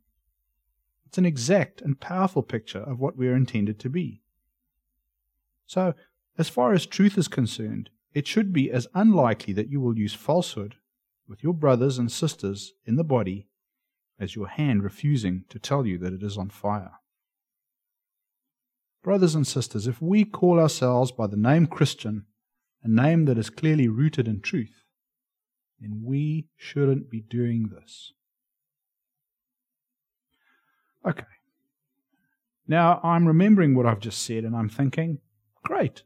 It's 1.06 1.18
an 1.18 1.26
exact 1.26 1.80
and 1.80 2.00
powerful 2.00 2.42
picture 2.42 2.80
of 2.80 2.98
what 2.98 3.16
we 3.16 3.28
are 3.28 3.36
intended 3.36 3.78
to 3.80 3.90
be. 3.90 4.22
So, 5.66 5.94
as 6.38 6.48
far 6.48 6.72
as 6.72 6.86
truth 6.86 7.18
is 7.18 7.28
concerned, 7.28 7.90
it 8.14 8.26
should 8.26 8.52
be 8.52 8.70
as 8.70 8.88
unlikely 8.94 9.52
that 9.54 9.68
you 9.68 9.80
will 9.80 9.98
use 9.98 10.14
falsehood 10.14 10.76
with 11.28 11.42
your 11.42 11.54
brothers 11.54 11.98
and 11.98 12.10
sisters 12.10 12.72
in 12.84 12.96
the 12.96 13.04
body 13.04 13.48
as 14.18 14.34
your 14.34 14.48
hand 14.48 14.82
refusing 14.82 15.44
to 15.48 15.58
tell 15.58 15.86
you 15.86 15.98
that 15.98 16.12
it 16.12 16.22
is 16.22 16.36
on 16.38 16.48
fire. 16.48 16.92
Brothers 19.02 19.34
and 19.34 19.46
sisters, 19.46 19.86
if 19.86 20.00
we 20.00 20.24
call 20.24 20.60
ourselves 20.60 21.10
by 21.10 21.26
the 21.26 21.36
name 21.36 21.66
Christian, 21.66 22.26
a 22.82 22.88
name 22.88 23.24
that 23.24 23.38
is 23.38 23.50
clearly 23.50 23.88
rooted 23.88 24.28
in 24.28 24.40
truth, 24.40 24.84
then 25.80 26.02
we 26.04 26.46
shouldn't 26.56 27.10
be 27.10 27.20
doing 27.20 27.68
this. 27.68 28.12
Okay. 31.06 31.24
Now 32.68 33.00
I'm 33.02 33.26
remembering 33.26 33.74
what 33.74 33.86
I've 33.86 34.00
just 34.00 34.22
said 34.22 34.44
and 34.44 34.56
I'm 34.56 34.68
thinking, 34.68 35.18
great. 35.64 36.02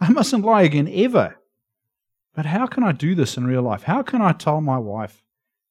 I 0.00 0.10
mustn't 0.10 0.44
lie 0.44 0.62
again 0.62 0.88
ever. 0.92 1.36
But 2.34 2.46
how 2.46 2.66
can 2.66 2.82
I 2.82 2.92
do 2.92 3.14
this 3.14 3.36
in 3.36 3.46
real 3.46 3.62
life? 3.62 3.84
How 3.84 4.02
can 4.02 4.20
I 4.20 4.32
tell 4.32 4.60
my 4.60 4.78
wife, 4.78 5.22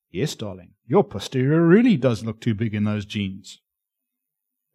yes, 0.10 0.34
darling, 0.34 0.72
your 0.88 1.04
posterior 1.04 1.66
really 1.66 1.96
does 1.96 2.24
look 2.24 2.42
too 2.42 2.56
big 2.56 2.74
in 2.74 2.86
those 2.86 3.06
jeans? 3.06 3.62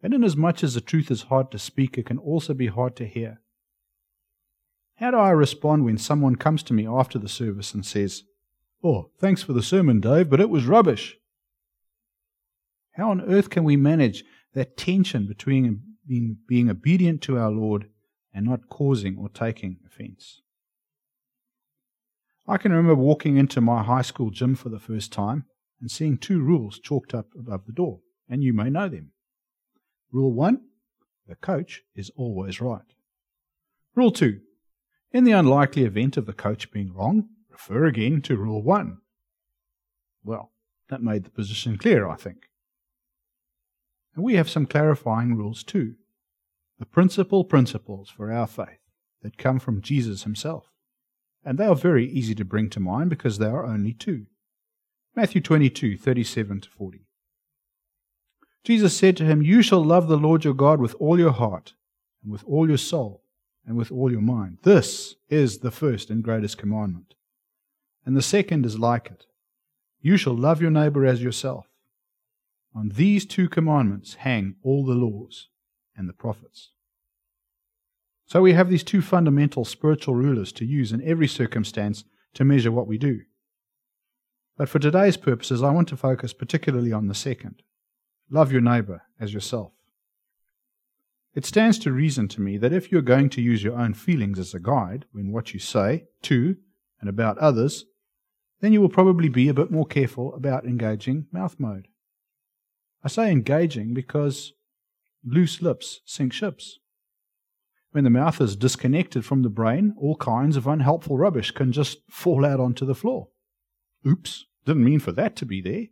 And 0.01 0.13
inasmuch 0.13 0.63
as 0.63 0.73
the 0.73 0.81
truth 0.81 1.11
is 1.11 1.23
hard 1.23 1.51
to 1.51 1.59
speak, 1.59 1.97
it 1.97 2.05
can 2.05 2.17
also 2.17 2.53
be 2.53 2.67
hard 2.67 2.95
to 2.95 3.05
hear. 3.05 3.41
How 4.95 5.11
do 5.11 5.17
I 5.17 5.31
respond 5.31 5.83
when 5.83 5.97
someone 5.97 6.37
comes 6.37 6.63
to 6.63 6.73
me 6.73 6.87
after 6.87 7.19
the 7.19 7.29
service 7.29 7.73
and 7.73 7.85
says, 7.85 8.23
Oh, 8.83 9.09
thanks 9.19 9.43
for 9.43 9.53
the 9.53 9.61
sermon, 9.61 9.99
Dave, 9.99 10.29
but 10.29 10.39
it 10.39 10.49
was 10.49 10.65
rubbish. 10.65 11.17
How 12.93 13.11
on 13.11 13.21
earth 13.21 13.49
can 13.49 13.63
we 13.63 13.77
manage 13.77 14.23
that 14.53 14.77
tension 14.77 15.27
between 15.27 15.81
being, 16.07 16.37
being 16.47 16.69
obedient 16.69 17.21
to 17.23 17.37
our 17.37 17.51
Lord 17.51 17.89
and 18.33 18.45
not 18.45 18.69
causing 18.69 19.17
or 19.17 19.29
taking 19.29 19.77
offense? 19.85 20.41
I 22.47 22.57
can 22.57 22.71
remember 22.71 22.95
walking 22.95 23.37
into 23.37 23.61
my 23.61 23.83
high 23.83 24.01
school 24.01 24.29
gym 24.29 24.55
for 24.55 24.69
the 24.69 24.79
first 24.79 25.11
time 25.11 25.45
and 25.79 25.89
seeing 25.89 26.17
two 26.17 26.41
rules 26.41 26.79
chalked 26.79 27.13
up 27.13 27.27
above 27.37 27.65
the 27.65 27.71
door, 27.71 27.99
and 28.29 28.43
you 28.43 28.53
may 28.53 28.69
know 28.69 28.89
them. 28.89 29.11
Rule 30.11 30.33
one 30.33 30.61
the 31.27 31.35
coach 31.35 31.83
is 31.95 32.11
always 32.17 32.59
right. 32.59 32.81
Rule 33.95 34.11
two 34.11 34.41
in 35.13 35.25
the 35.25 35.31
unlikely 35.31 35.83
event 35.83 36.15
of 36.15 36.25
the 36.25 36.33
coach 36.33 36.71
being 36.71 36.93
wrong, 36.93 37.27
refer 37.49 37.85
again 37.85 38.21
to 38.21 38.37
Rule 38.37 38.63
1. 38.63 38.97
Well, 40.23 40.51
that 40.89 41.03
made 41.03 41.25
the 41.25 41.29
position 41.29 41.77
clear, 41.77 42.07
I 42.07 42.15
think. 42.15 42.47
And 44.15 44.23
we 44.23 44.35
have 44.35 44.49
some 44.49 44.65
clarifying 44.65 45.35
rules 45.35 45.63
too. 45.63 45.95
The 46.79 46.85
principal 46.85 47.43
principles 47.43 48.09
for 48.09 48.31
our 48.31 48.47
faith 48.47 48.79
that 49.21 49.37
come 49.37 49.59
from 49.59 49.81
Jesus 49.81 50.23
himself. 50.23 50.71
And 51.43 51.57
they 51.57 51.65
are 51.65 51.75
very 51.75 52.07
easy 52.07 52.35
to 52.35 52.45
bring 52.45 52.69
to 52.71 52.79
mind 52.79 53.09
because 53.09 53.37
there 53.37 53.55
are 53.55 53.65
only 53.65 53.93
two. 53.93 54.25
Matthew 55.15 55.41
22, 55.41 55.97
37 55.97 56.61
to 56.61 56.69
40. 56.69 57.05
Jesus 58.63 58.95
said 58.95 59.17
to 59.17 59.25
him, 59.25 59.41
You 59.41 59.61
shall 59.61 59.83
love 59.83 60.07
the 60.07 60.17
Lord 60.17 60.43
your 60.43 60.53
God 60.53 60.79
with 60.79 60.95
all 60.99 61.19
your 61.19 61.31
heart, 61.31 61.73
and 62.23 62.31
with 62.31 62.43
all 62.45 62.67
your 62.67 62.77
soul, 62.77 63.23
and 63.65 63.75
with 63.75 63.91
all 63.91 64.11
your 64.11 64.21
mind. 64.21 64.59
This 64.63 65.15
is 65.29 65.59
the 65.59 65.71
first 65.71 66.09
and 66.09 66.23
greatest 66.23 66.57
commandment. 66.57 67.15
And 68.05 68.15
the 68.15 68.21
second 68.21 68.65
is 68.65 68.77
like 68.77 69.07
it 69.07 69.25
You 69.99 70.17
shall 70.17 70.35
love 70.35 70.61
your 70.61 70.71
neighbor 70.71 71.05
as 71.05 71.23
yourself. 71.23 71.70
On 72.73 72.89
these 72.89 73.25
two 73.25 73.49
commandments 73.49 74.15
hang 74.15 74.55
all 74.63 74.85
the 74.85 74.93
laws 74.93 75.49
and 75.95 76.07
the 76.07 76.13
prophets. 76.13 76.71
So 78.25 78.41
we 78.41 78.53
have 78.53 78.69
these 78.69 78.83
two 78.83 79.01
fundamental 79.01 79.65
spiritual 79.65 80.15
rulers 80.15 80.53
to 80.53 80.65
use 80.65 80.91
in 80.91 81.01
every 81.03 81.27
circumstance 81.27 82.05
to 82.33 82.45
measure 82.45 82.71
what 82.71 82.87
we 82.87 82.97
do. 82.97 83.21
But 84.57 84.69
for 84.69 84.79
today's 84.79 85.17
purposes, 85.17 85.61
I 85.61 85.71
want 85.71 85.89
to 85.89 85.97
focus 85.97 86.33
particularly 86.33 86.93
on 86.93 87.07
the 87.07 87.15
second 87.15 87.61
love 88.29 88.51
your 88.51 88.61
neighbor 88.61 89.01
as 89.19 89.33
yourself. 89.33 89.73
It 91.33 91.45
stands 91.45 91.77
to 91.79 91.91
reason 91.91 92.29
to 92.29 92.41
me 92.41 92.57
that 92.57 92.71
if 92.71 92.91
you're 92.91 93.01
going 93.01 93.29
to 93.31 93.41
use 93.41 93.63
your 93.63 93.77
own 93.77 93.93
feelings 93.93 94.39
as 94.39 94.53
a 94.53 94.59
guide 94.59 95.05
when 95.11 95.33
what 95.33 95.53
you 95.53 95.59
say 95.59 96.05
to 96.23 96.55
and 97.01 97.09
about 97.09 97.37
others 97.39 97.85
then 98.61 98.71
you 98.71 98.79
will 98.79 98.89
probably 98.89 99.27
be 99.27 99.49
a 99.49 99.53
bit 99.53 99.71
more 99.71 99.85
careful 99.85 100.33
about 100.35 100.65
engaging 100.65 101.25
mouth 101.31 101.59
mode. 101.59 101.87
I 103.03 103.07
say 103.07 103.31
engaging 103.31 103.93
because 103.93 104.53
loose 105.23 105.61
lips 105.61 106.01
sink 106.05 106.33
ships. 106.33 106.79
When 107.91 108.03
the 108.03 108.09
mouth 108.09 108.39
is 108.39 108.55
disconnected 108.55 109.25
from 109.25 109.41
the 109.41 109.49
brain, 109.49 109.93
all 109.97 110.15
kinds 110.15 110.55
of 110.55 110.67
unhelpful 110.67 111.17
rubbish 111.17 111.51
can 111.51 111.71
just 111.71 111.99
fall 112.09 112.45
out 112.45 112.59
onto 112.59 112.85
the 112.85 112.95
floor. 112.95 113.27
Oops, 114.07 114.45
didn't 114.65 114.85
mean 114.85 114.99
for 114.99 115.11
that 115.11 115.35
to 115.37 115.45
be 115.45 115.61
there. 115.61 115.87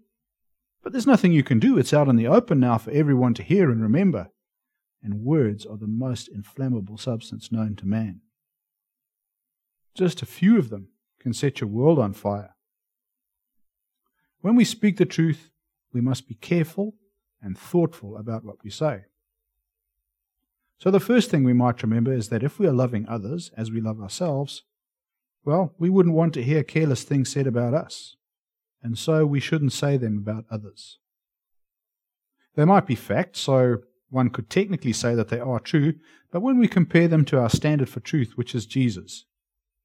But 0.82 0.94
there's 0.94 1.08
nothing 1.08 1.34
you 1.34 1.44
can 1.44 1.60
do. 1.60 1.78
It's 1.78 1.94
out 1.94 2.08
in 2.08 2.16
the 2.16 2.28
open 2.28 2.60
now 2.60 2.78
for 2.78 2.92
everyone 2.92 3.34
to 3.34 3.44
hear 3.44 3.70
and 3.70 3.82
remember. 3.82 4.30
And 5.04 5.26
words 5.26 5.66
are 5.66 5.78
the 5.78 5.88
most 5.88 6.30
inflammable 6.30 6.98
substance 6.98 7.52
known 7.52 7.76
to 7.78 7.86
man. 7.86 8.22
Just 9.94 10.22
a 10.22 10.26
few 10.26 10.58
of 10.58 10.70
them 10.70 10.90
can 11.20 11.34
set 11.34 11.60
your 11.60 11.70
world 11.70 12.00
on 12.00 12.14
fire. 12.14 12.56
When 14.42 14.56
we 14.56 14.64
speak 14.64 14.98
the 14.98 15.06
truth, 15.06 15.50
we 15.92 16.00
must 16.00 16.28
be 16.28 16.36
careful 16.36 16.96
and 17.42 17.58
thoughtful 17.58 18.18
about 18.18 18.44
what 18.44 18.64
we 18.64 18.70
say. 18.70 19.02
So, 20.78 20.92
the 20.92 21.00
first 21.00 21.30
thing 21.30 21.44
we 21.44 21.54
might 21.54 21.84
remember 21.84 22.14
is 22.14 22.30
that 22.30 22.44
if 22.44 22.58
we 22.58 22.68
are 22.68 22.72
loving 22.74 23.08
others 23.08 23.52
as 23.58 23.70
we 23.70 23.82
love 23.82 24.00
ourselves, 24.02 24.64
well, 25.44 25.74
we 25.78 25.90
wouldn't 25.90 26.16
want 26.16 26.34
to 26.36 26.44
hear 26.44 26.64
careless 26.64 27.04
things 27.04 27.30
said 27.30 27.48
about 27.48 27.74
us, 27.74 28.16
and 28.82 28.98
so 28.98 29.26
we 29.26 29.40
shouldn't 29.40 29.74
say 29.74 29.98
them 29.98 30.18
about 30.18 30.46
others. 30.50 31.00
They 32.56 32.66
might 32.66 32.88
be 32.88 32.96
facts, 32.96 33.40
so 33.40 33.80
one 34.10 34.30
could 34.30 34.50
technically 34.50 34.94
say 34.94 35.16
that 35.16 35.30
they 35.30 35.40
are 35.40 35.60
true, 35.60 35.96
but 36.32 36.42
when 36.42 36.58
we 36.58 36.68
compare 36.68 37.08
them 37.08 37.26
to 37.26 37.40
our 37.40 37.50
standard 37.50 37.90
for 37.90 38.00
truth, 38.00 38.34
which 38.36 38.56
is 38.56 38.66
Jesus, 38.66 39.26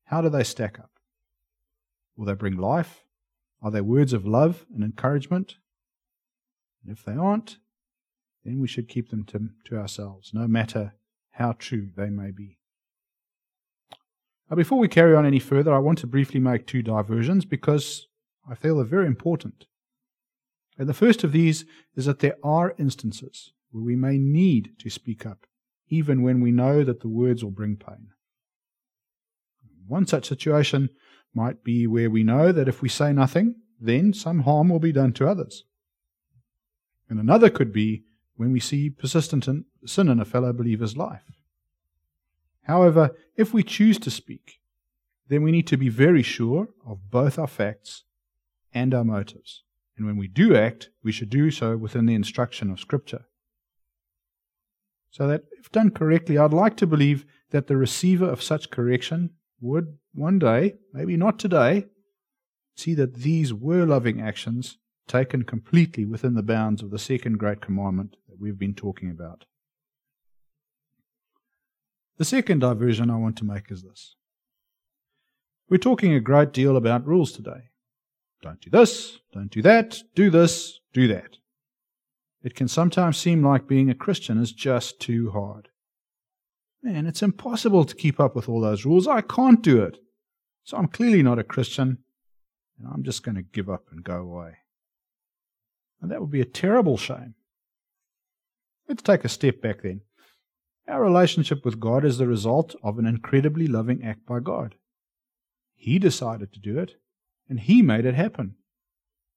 how 0.04 0.20
do 0.20 0.28
they 0.28 0.44
stack 0.44 0.78
up? 0.78 0.90
Will 2.16 2.26
they 2.26 2.34
bring 2.34 2.56
life? 2.56 3.04
Are 3.62 3.70
they 3.70 3.80
words 3.80 4.12
of 4.12 4.26
love 4.26 4.66
and 4.74 4.84
encouragement? 4.84 5.56
And 6.84 6.96
if 6.96 7.04
they 7.04 7.14
aren't, 7.14 7.56
then 8.44 8.60
we 8.60 8.68
should 8.68 8.88
keep 8.88 9.10
them 9.10 9.24
to, 9.24 9.48
to 9.66 9.76
ourselves, 9.76 10.32
no 10.34 10.46
matter 10.46 10.94
how 11.32 11.52
true 11.52 11.90
they 11.96 12.10
may 12.10 12.30
be. 12.30 12.58
Now, 14.50 14.56
before 14.56 14.78
we 14.78 14.88
carry 14.88 15.16
on 15.16 15.24
any 15.24 15.38
further, 15.38 15.74
I 15.74 15.78
want 15.78 15.98
to 16.00 16.06
briefly 16.06 16.40
make 16.40 16.66
two 16.66 16.82
diversions 16.82 17.46
because 17.46 18.06
I 18.48 18.54
feel 18.54 18.76
they're 18.76 18.84
very 18.84 19.06
important. 19.06 19.64
And 20.76 20.88
the 20.88 20.94
first 20.94 21.24
of 21.24 21.32
these 21.32 21.64
is 21.96 22.04
that 22.04 22.18
there 22.18 22.36
are 22.44 22.74
instances 22.78 23.52
where 23.70 23.82
we 23.82 23.96
may 23.96 24.18
need 24.18 24.78
to 24.80 24.90
speak 24.90 25.24
up, 25.24 25.46
even 25.88 26.22
when 26.22 26.40
we 26.40 26.50
know 26.50 26.84
that 26.84 27.00
the 27.00 27.08
words 27.08 27.42
will 27.42 27.50
bring 27.50 27.76
pain. 27.76 28.08
One 29.86 30.06
such 30.06 30.28
situation 30.28 30.90
might 31.34 31.64
be 31.64 31.86
where 31.86 32.10
we 32.10 32.22
know 32.22 32.52
that 32.52 32.68
if 32.68 32.82
we 32.82 32.88
say 32.88 33.12
nothing, 33.12 33.56
then 33.80 34.12
some 34.12 34.40
harm 34.40 34.68
will 34.68 34.78
be 34.78 34.92
done 34.92 35.12
to 35.14 35.28
others. 35.28 35.64
And 37.08 37.18
another 37.20 37.50
could 37.50 37.72
be 37.72 38.04
when 38.36 38.52
we 38.52 38.60
see 38.60 38.90
persistent 38.90 39.46
sin 39.86 40.08
in 40.08 40.20
a 40.20 40.24
fellow 40.24 40.52
believer's 40.52 40.96
life. 40.96 41.32
However, 42.62 43.14
if 43.36 43.52
we 43.52 43.62
choose 43.62 43.98
to 43.98 44.10
speak, 44.10 44.60
then 45.28 45.42
we 45.42 45.52
need 45.52 45.66
to 45.68 45.76
be 45.76 45.88
very 45.88 46.22
sure 46.22 46.68
of 46.86 47.10
both 47.10 47.38
our 47.38 47.46
facts 47.46 48.04
and 48.72 48.94
our 48.94 49.04
motives. 49.04 49.62
And 49.96 50.06
when 50.06 50.16
we 50.16 50.28
do 50.28 50.56
act, 50.56 50.90
we 51.02 51.12
should 51.12 51.30
do 51.30 51.50
so 51.50 51.76
within 51.76 52.06
the 52.06 52.14
instruction 52.14 52.70
of 52.70 52.80
Scripture. 52.80 53.26
So 55.10 55.28
that, 55.28 55.44
if 55.58 55.70
done 55.70 55.90
correctly, 55.90 56.36
I'd 56.36 56.52
like 56.52 56.76
to 56.78 56.86
believe 56.86 57.24
that 57.50 57.68
the 57.68 57.76
receiver 57.76 58.28
of 58.28 58.42
such 58.42 58.70
correction 58.70 59.30
would 59.60 59.98
one 60.12 60.40
day, 60.40 60.74
maybe 60.92 61.16
not 61.16 61.38
today, 61.38 61.86
see 62.74 62.94
that 62.94 63.14
these 63.14 63.54
were 63.54 63.86
loving 63.86 64.20
actions 64.20 64.78
taken 65.06 65.42
completely 65.42 66.04
within 66.04 66.34
the 66.34 66.42
bounds 66.42 66.82
of 66.82 66.90
the 66.90 66.98
second 66.98 67.38
great 67.38 67.60
commandment 67.60 68.16
that 68.28 68.40
we've 68.40 68.58
been 68.58 68.74
talking 68.74 69.10
about. 69.10 69.44
The 72.16 72.24
second 72.24 72.60
diversion 72.60 73.10
I 73.10 73.16
want 73.16 73.36
to 73.38 73.44
make 73.44 73.70
is 73.70 73.82
this. 73.82 74.14
We're 75.68 75.78
talking 75.78 76.12
a 76.14 76.20
great 76.20 76.52
deal 76.52 76.76
about 76.76 77.06
rules 77.06 77.32
today. 77.32 77.70
Don't 78.42 78.60
do 78.60 78.70
this, 78.70 79.18
don't 79.32 79.50
do 79.50 79.62
that, 79.62 79.98
do 80.14 80.30
this, 80.30 80.78
do 80.92 81.08
that. 81.08 81.38
It 82.42 82.54
can 82.54 82.68
sometimes 82.68 83.16
seem 83.16 83.42
like 83.42 83.66
being 83.66 83.88
a 83.88 83.94
Christian 83.94 84.40
is 84.40 84.52
just 84.52 85.00
too 85.00 85.30
hard. 85.30 85.70
Man, 86.82 87.06
it's 87.06 87.22
impossible 87.22 87.86
to 87.86 87.96
keep 87.96 88.20
up 88.20 88.36
with 88.36 88.48
all 88.48 88.60
those 88.60 88.84
rules. 88.84 89.08
I 89.08 89.22
can't 89.22 89.62
do 89.62 89.82
it. 89.82 89.98
So 90.64 90.76
I'm 90.76 90.88
clearly 90.88 91.22
not 91.22 91.38
a 91.38 91.44
Christian, 91.44 91.98
and 92.78 92.88
I'm 92.92 93.02
just 93.02 93.22
going 93.22 93.36
to 93.36 93.42
give 93.42 93.70
up 93.70 93.84
and 93.90 94.04
go 94.04 94.16
away. 94.16 94.58
And 96.04 96.10
that 96.10 96.20
would 96.20 96.30
be 96.30 96.42
a 96.42 96.44
terrible 96.44 96.98
shame. 96.98 97.32
Let's 98.86 99.02
take 99.02 99.24
a 99.24 99.28
step 99.30 99.62
back 99.62 99.80
then. 99.80 100.02
Our 100.86 101.02
relationship 101.02 101.64
with 101.64 101.80
God 101.80 102.04
is 102.04 102.18
the 102.18 102.26
result 102.26 102.76
of 102.82 102.98
an 102.98 103.06
incredibly 103.06 103.66
loving 103.66 104.04
act 104.04 104.26
by 104.26 104.40
God. 104.40 104.74
He 105.74 105.98
decided 105.98 106.52
to 106.52 106.60
do 106.60 106.78
it, 106.78 106.96
and 107.48 107.58
He 107.58 107.80
made 107.80 108.04
it 108.04 108.16
happen. 108.16 108.56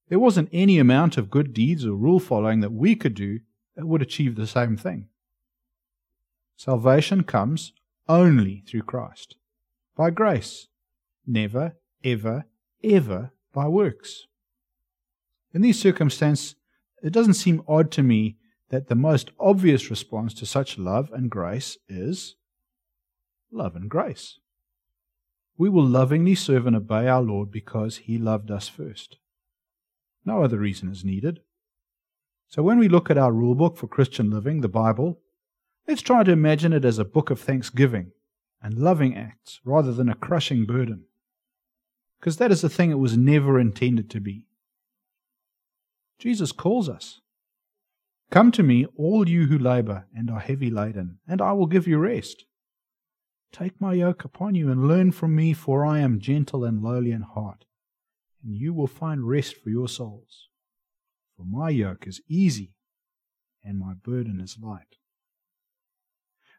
There 0.10 0.19
wasn't 0.19 0.49
any 0.51 0.77
amount 0.77 1.15
of 1.15 1.30
good 1.30 1.53
deeds 1.53 1.86
or 1.86 1.93
rule 1.93 2.19
following 2.19 2.60
that 2.60 2.73
we 2.73 2.97
could 2.97 3.13
do 3.13 3.39
that 3.77 3.88
would 3.88 4.01
achieve 4.01 4.36
the 4.36 4.45
same 4.45 4.75
thing. 4.75 5.08
Salvation 6.58 7.23
comes 7.23 7.71
only 8.10 8.65
through 8.67 8.84
Christ, 8.84 9.38
by 9.95 10.10
grace, 10.10 10.67
never, 11.25 11.77
ever, 12.03 12.43
ever 12.84 13.32
by 13.53 13.69
works. 13.69 14.26
In 15.53 15.62
these 15.62 15.79
circumstances, 15.79 16.55
it 17.01 17.13
doesn't 17.13 17.36
seem 17.36 17.63
odd 17.67 17.91
to 17.91 18.03
me 18.03 18.38
that 18.69 18.88
the 18.88 18.95
most 18.95 19.31
obvious 19.39 19.89
response 19.89 20.33
to 20.36 20.45
such 20.45 20.77
love 20.77 21.12
and 21.13 21.29
grace 21.29 21.77
is 21.88 22.36
love 23.51 23.75
and 23.75 23.89
grace. 23.89 24.39
We 25.57 25.69
will 25.69 25.86
lovingly 25.86 26.36
serve 26.36 26.67
and 26.67 26.75
obey 26.75 27.07
our 27.07 27.21
Lord 27.21 27.51
because 27.51 27.97
he 27.97 28.17
loved 28.17 28.51
us 28.51 28.67
first. 28.67 29.17
No 30.25 30.43
other 30.43 30.57
reason 30.57 30.89
is 30.89 31.05
needed. 31.05 31.39
So 32.47 32.62
when 32.62 32.77
we 32.77 32.89
look 32.89 33.10
at 33.10 33.17
our 33.17 33.31
rulebook 33.31 33.77
for 33.77 33.88
Christian 33.88 34.29
living, 34.29 34.62
the 34.62 34.67
Bible, 34.67 35.19
Let's 35.88 36.01
try 36.01 36.23
to 36.23 36.33
imagine 36.33 36.73
it 36.73 36.83
as 36.83 36.99
a 36.99 37.05
book 37.05 37.29
of 37.29 37.39
thanksgiving 37.39 38.12
and 38.62 38.77
loving 38.77 39.15
acts 39.15 39.62
rather 39.63 39.93
than 39.93 40.10
a 40.10 40.15
crushing 40.15 40.65
burden. 40.65 41.05
Because 42.19 42.38
that 42.38 42.51
is 42.51 42.62
the 42.62 42.67
thing 42.67 42.91
it 42.91 42.99
was 42.99 43.15
never 43.15 43.57
intended 43.57 44.10
to 44.10 44.19
be. 44.19 44.43
Jesus 46.19 46.51
calls 46.51 46.89
us 46.89 47.21
Come 48.30 48.51
to 48.51 48.63
me, 48.63 48.86
all 48.97 49.30
you 49.30 49.47
who 49.47 49.58
labor 49.58 50.08
and 50.13 50.30
are 50.30 50.39
heavy 50.39 50.69
laden, 50.69 51.19
and 51.27 51.41
I 51.41 51.53
will 51.53 51.67
give 51.67 51.88
you 51.88 51.97
rest. 51.97 52.45
Take 53.53 53.80
my 53.80 53.93
yoke 53.93 54.25
upon 54.25 54.56
you 54.56 54.69
and 54.69 54.88
learn 54.88 55.12
from 55.12 55.36
me, 55.36 55.53
for 55.53 55.86
I 55.86 55.99
am 55.99 56.19
gentle 56.19 56.65
and 56.65 56.82
lowly 56.82 57.12
in 57.12 57.21
heart, 57.21 57.63
and 58.43 58.53
you 58.53 58.73
will 58.73 58.88
find 58.88 59.27
rest 59.27 59.56
for 59.56 59.69
your 59.69 59.88
souls. 59.88 60.49
For 61.38 61.45
my 61.45 61.69
yoke 61.69 62.06
is 62.08 62.21
easy 62.27 62.73
and 63.63 63.80
my 63.80 63.93
burden 63.93 64.41
is 64.41 64.58
light. 64.62 64.97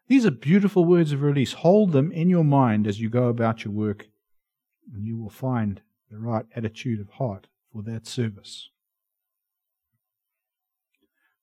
These 0.07 0.25
are 0.25 0.31
beautiful 0.31 0.85
words 0.85 1.11
of 1.11 1.21
release. 1.21 1.53
Hold 1.53 1.91
them 1.91 2.11
in 2.11 2.29
your 2.29 2.43
mind 2.43 2.87
as 2.87 2.99
you 2.99 3.09
go 3.09 3.27
about 3.27 3.63
your 3.63 3.73
work, 3.73 4.07
and 4.93 5.05
you 5.05 5.17
will 5.17 5.29
find 5.29 5.81
the 6.09 6.17
right 6.17 6.45
attitude 6.55 6.99
of 6.99 7.09
heart 7.11 7.47
for 7.71 7.83
that 7.83 8.07
service. 8.07 8.69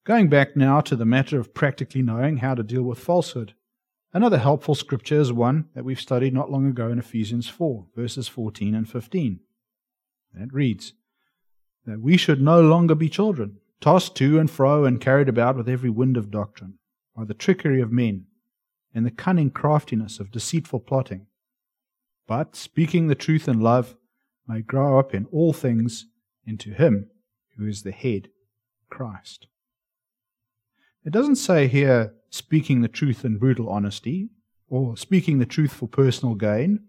Going 0.06 0.28
back 0.28 0.54
now 0.54 0.80
to 0.82 0.94
the 0.94 1.04
matter 1.04 1.40
of 1.40 1.52
practically 1.52 2.00
knowing 2.00 2.36
how 2.36 2.54
to 2.54 2.62
deal 2.62 2.84
with 2.84 3.00
falsehood, 3.00 3.54
another 4.12 4.38
helpful 4.38 4.76
scripture 4.76 5.18
is 5.18 5.32
one 5.32 5.68
that 5.74 5.84
we've 5.84 6.00
studied 6.00 6.32
not 6.32 6.48
long 6.48 6.64
ago 6.68 6.90
in 6.90 7.00
Ephesians 7.00 7.48
4, 7.48 7.86
verses 7.96 8.28
14 8.28 8.76
and 8.76 8.88
15. 8.88 9.40
And 10.32 10.44
it 10.44 10.54
reads, 10.54 10.92
That 11.86 12.00
we 12.00 12.16
should 12.16 12.40
no 12.40 12.60
longer 12.60 12.94
be 12.94 13.08
children, 13.08 13.56
tossed 13.80 14.14
to 14.18 14.38
and 14.38 14.48
fro 14.48 14.84
and 14.84 15.00
carried 15.00 15.28
about 15.28 15.56
with 15.56 15.68
every 15.68 15.90
wind 15.90 16.16
of 16.16 16.30
doctrine, 16.30 16.74
by 17.16 17.24
the 17.24 17.34
trickery 17.34 17.80
of 17.80 17.90
men 17.90 18.26
and 18.94 19.04
the 19.04 19.10
cunning 19.10 19.50
craftiness 19.50 20.20
of 20.20 20.30
deceitful 20.30 20.80
plotting, 20.80 21.26
but 22.28 22.54
speaking 22.54 23.08
the 23.08 23.16
truth 23.16 23.48
in 23.48 23.58
love 23.58 23.96
may 24.46 24.60
grow 24.60 25.00
up 25.00 25.12
in 25.12 25.26
all 25.32 25.52
things 25.52 26.06
into 26.46 26.70
Him 26.70 27.10
who 27.58 27.66
is 27.66 27.82
the 27.82 27.90
head, 27.90 28.28
Christ. 28.88 29.48
It 31.06 31.12
doesn't 31.12 31.36
say 31.36 31.68
here 31.68 32.14
speaking 32.30 32.80
the 32.80 32.88
truth 32.88 33.24
in 33.24 33.38
brutal 33.38 33.68
honesty, 33.68 34.28
or 34.68 34.96
speaking 34.96 35.38
the 35.38 35.46
truth 35.46 35.72
for 35.72 35.86
personal 35.86 36.34
gain, 36.34 36.80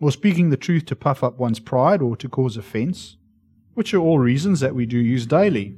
or 0.00 0.10
speaking 0.10 0.48
the 0.48 0.56
truth 0.56 0.86
to 0.86 0.96
puff 0.96 1.22
up 1.22 1.38
one's 1.38 1.60
pride 1.60 2.00
or 2.00 2.16
to 2.16 2.28
cause 2.30 2.56
offense, 2.56 3.18
which 3.74 3.92
are 3.92 3.98
all 3.98 4.18
reasons 4.18 4.60
that 4.60 4.74
we 4.74 4.86
do 4.86 4.96
use 4.96 5.26
daily. 5.26 5.76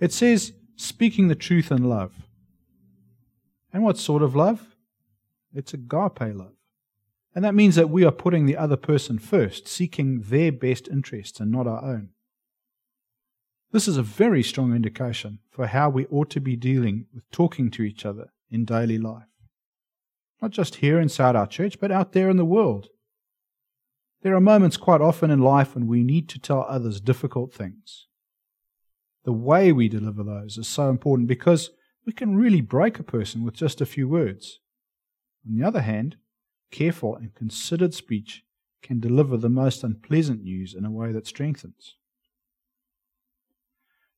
It 0.00 0.12
says 0.12 0.52
speaking 0.76 1.28
the 1.28 1.34
truth 1.34 1.72
in 1.72 1.88
love. 1.88 2.12
And 3.72 3.82
what 3.82 3.96
sort 3.96 4.22
of 4.22 4.36
love? 4.36 4.76
It's 5.54 5.72
agape 5.72 6.20
love. 6.20 6.52
And 7.34 7.42
that 7.42 7.54
means 7.54 7.74
that 7.76 7.88
we 7.88 8.04
are 8.04 8.12
putting 8.12 8.44
the 8.44 8.56
other 8.58 8.76
person 8.76 9.18
first, 9.18 9.66
seeking 9.66 10.20
their 10.20 10.52
best 10.52 10.88
interests 10.88 11.40
and 11.40 11.50
not 11.50 11.66
our 11.66 11.82
own. 11.82 12.10
This 13.74 13.88
is 13.88 13.96
a 13.96 14.04
very 14.04 14.44
strong 14.44 14.72
indication 14.72 15.40
for 15.50 15.66
how 15.66 15.90
we 15.90 16.06
ought 16.06 16.30
to 16.30 16.40
be 16.40 16.54
dealing 16.54 17.06
with 17.12 17.28
talking 17.32 17.72
to 17.72 17.82
each 17.82 18.06
other 18.06 18.28
in 18.48 18.64
daily 18.64 18.98
life. 18.98 19.26
Not 20.40 20.52
just 20.52 20.76
here 20.76 21.00
inside 21.00 21.34
our 21.34 21.48
church, 21.48 21.80
but 21.80 21.90
out 21.90 22.12
there 22.12 22.30
in 22.30 22.36
the 22.36 22.44
world. 22.44 22.86
There 24.22 24.36
are 24.36 24.40
moments 24.40 24.76
quite 24.76 25.00
often 25.00 25.28
in 25.28 25.40
life 25.40 25.74
when 25.74 25.88
we 25.88 26.04
need 26.04 26.28
to 26.28 26.38
tell 26.38 26.64
others 26.68 27.00
difficult 27.00 27.52
things. 27.52 28.06
The 29.24 29.32
way 29.32 29.72
we 29.72 29.88
deliver 29.88 30.22
those 30.22 30.56
is 30.56 30.68
so 30.68 30.88
important 30.88 31.26
because 31.26 31.70
we 32.06 32.12
can 32.12 32.36
really 32.36 32.60
break 32.60 33.00
a 33.00 33.02
person 33.02 33.42
with 33.42 33.54
just 33.54 33.80
a 33.80 33.86
few 33.86 34.06
words. 34.06 34.60
On 35.44 35.58
the 35.58 35.66
other 35.66 35.82
hand, 35.82 36.14
careful 36.70 37.16
and 37.16 37.34
considered 37.34 37.92
speech 37.92 38.44
can 38.82 39.00
deliver 39.00 39.36
the 39.36 39.48
most 39.48 39.82
unpleasant 39.82 40.44
news 40.44 40.74
in 40.74 40.84
a 40.84 40.92
way 40.92 41.10
that 41.10 41.26
strengthens. 41.26 41.96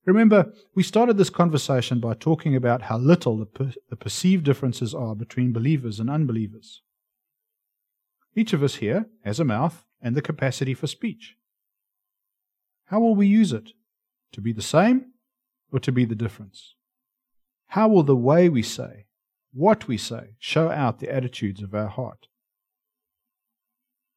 Remember, 0.07 0.53
we 0.73 0.85
started 0.85 1.19
this 1.19 1.31
conversation 1.31 1.99
by 1.99 2.15
talking 2.15 2.55
about 2.55 2.83
how 2.83 2.97
little 2.97 3.39
the, 3.39 3.47
per- 3.47 3.73
the, 3.91 3.97
perceived 3.97 4.45
differences 4.45 4.95
are 4.95 5.17
between 5.17 5.53
believers 5.53 5.99
and 5.99 6.09
unbelievers. 6.09 6.81
Each 8.37 8.53
of 8.53 8.63
us 8.63 8.77
here 8.77 9.07
has 9.25 9.41
a 9.41 9.45
mouth 9.45 9.85
and 10.01 10.15
the 10.15 10.23
capacity 10.23 10.75
for 10.75 10.87
speech. 10.87 11.35
How 12.87 13.01
will 13.01 13.17
we 13.17 13.27
use 13.27 13.53
it? 13.53 13.73
To 14.33 14.41
be 14.41 14.53
the 14.53 14.63
same 14.63 15.07
or 15.73 15.81
to 15.81 15.91
be 15.91 16.05
the 16.05 16.15
difference? 16.15 16.77
How 17.69 17.89
will 17.89 18.05
the 18.05 18.15
way 18.15 18.49
we 18.49 18.63
say, 18.63 19.07
what 19.53 19.89
we 19.89 19.97
say, 19.97 20.37
show 20.39 20.71
out 20.71 21.01
the 21.01 21.13
attitudes 21.13 21.63
of 21.63 21.75
our 21.75 21.89
heart? 21.89 22.29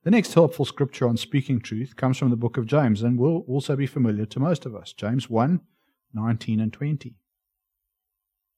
The 0.04 0.12
next 0.12 0.36
helpful 0.36 0.66
scripture 0.66 1.08
on 1.08 1.18
speaking 1.18 1.60
truth 1.60 1.96
comes 1.96 2.18
from 2.18 2.30
the 2.30 2.36
book 2.36 2.58
of 2.58 2.68
James 2.68 3.02
and 3.02 3.18
will 3.18 3.44
also 3.48 3.76
be 3.76 3.88
familiar 3.88 4.26
to 4.28 4.40
most 4.40 4.68
of 4.68 4.76
us. 4.76 4.94
James 4.94 5.30
1 5.30 5.62
19 6.14 6.60
and 6.60 6.74
20. 6.74 7.16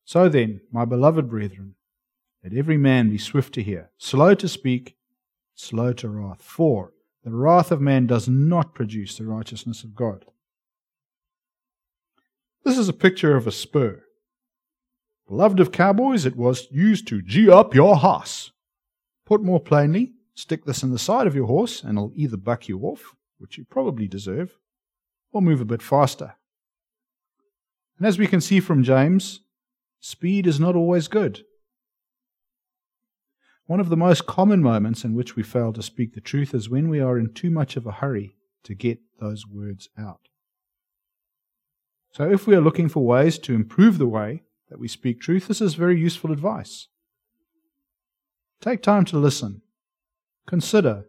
So 0.06 0.30
then, 0.30 0.62
my 0.72 0.86
beloved 0.86 1.30
brethren, 1.30 1.76
let 2.44 2.54
every 2.54 2.78
man 2.78 3.10
be 3.10 3.18
swift 3.18 3.54
to 3.54 3.64
hear, 3.64 3.92
slow 3.98 4.34
to 4.36 4.48
speak, 4.48 4.98
slow 5.56 5.94
to 5.94 6.10
wrath. 6.10 6.42
For 6.42 6.92
the 7.24 7.32
wrath 7.32 7.72
of 7.72 7.82
man 7.82 8.08
does 8.08 8.28
not 8.28 8.74
produce 8.74 9.18
the 9.18 9.26
righteousness 9.26 9.84
of 9.84 9.96
God. 9.96 10.26
This 12.64 12.78
is 12.78 12.90
a 12.90 12.94
picture 12.94 13.36
of 13.36 13.48
a 13.48 13.52
spur. 13.52 14.04
Beloved 15.28 15.60
of 15.60 15.72
cowboys, 15.72 16.26
it 16.26 16.36
was 16.36 16.68
used 16.72 17.08
to 17.08 17.22
gee 17.22 17.50
up 17.50 17.74
your 17.74 17.98
horse. 17.98 18.52
Put 19.26 19.42
more 19.42 19.60
plainly, 19.60 20.14
stick 20.34 20.66
this 20.66 20.84
in 20.84 20.92
the 20.92 21.00
side 21.00 21.28
of 21.28 21.36
your 21.36 21.48
horse 21.48 21.84
and 21.84 21.98
it'll 21.98 22.12
either 22.16 22.38
buck 22.38 22.68
you 22.68 22.82
off, 22.82 23.16
which 23.38 23.58
you 23.58 23.66
probably 23.66 24.08
deserve, 24.08 24.58
or 25.32 25.42
move 25.42 25.62
a 25.62 25.66
bit 25.66 25.82
faster. 25.82 26.36
And 28.02 28.08
as 28.08 28.18
we 28.18 28.26
can 28.26 28.42
see 28.42 28.60
from 28.60 28.82
James, 28.82 29.42
speed 30.00 30.48
is 30.48 30.60
not 30.60 30.76
always 30.76 31.08
good. 31.08 31.46
One 33.68 33.80
of 33.80 33.90
the 33.90 33.96
most 33.96 34.26
common 34.26 34.64
moments 34.64 35.04
in 35.04 35.14
which 35.14 35.36
we 35.36 35.44
fail 35.44 35.72
to 35.72 35.84
speak 35.84 36.16
the 36.16 36.20
truth 36.20 36.56
is 36.56 36.68
when 36.68 36.90
we 36.90 37.00
are 37.00 37.20
in 37.20 37.32
too 37.32 37.52
much 37.52 37.78
of 37.78 37.86
a 37.86 37.92
hurry 37.92 38.38
to 38.64 38.74
get 38.74 38.98
those 39.20 39.46
words 39.46 39.88
out. 40.00 40.30
So, 42.12 42.28
if 42.28 42.48
we 42.48 42.56
are 42.56 42.60
looking 42.60 42.90
for 42.90 43.06
ways 43.06 43.38
to 43.38 43.54
improve 43.54 44.00
the 44.00 44.08
way 44.08 44.42
that 44.72 44.80
we 44.80 44.88
speak 44.88 45.22
truth, 45.22 45.48
this 45.48 45.62
is 45.62 45.76
very 45.76 46.00
useful 46.00 46.32
advice. 46.32 46.88
Take 48.62 48.82
time 48.82 49.06
to 49.06 49.20
listen, 49.20 49.62
consider, 50.48 51.06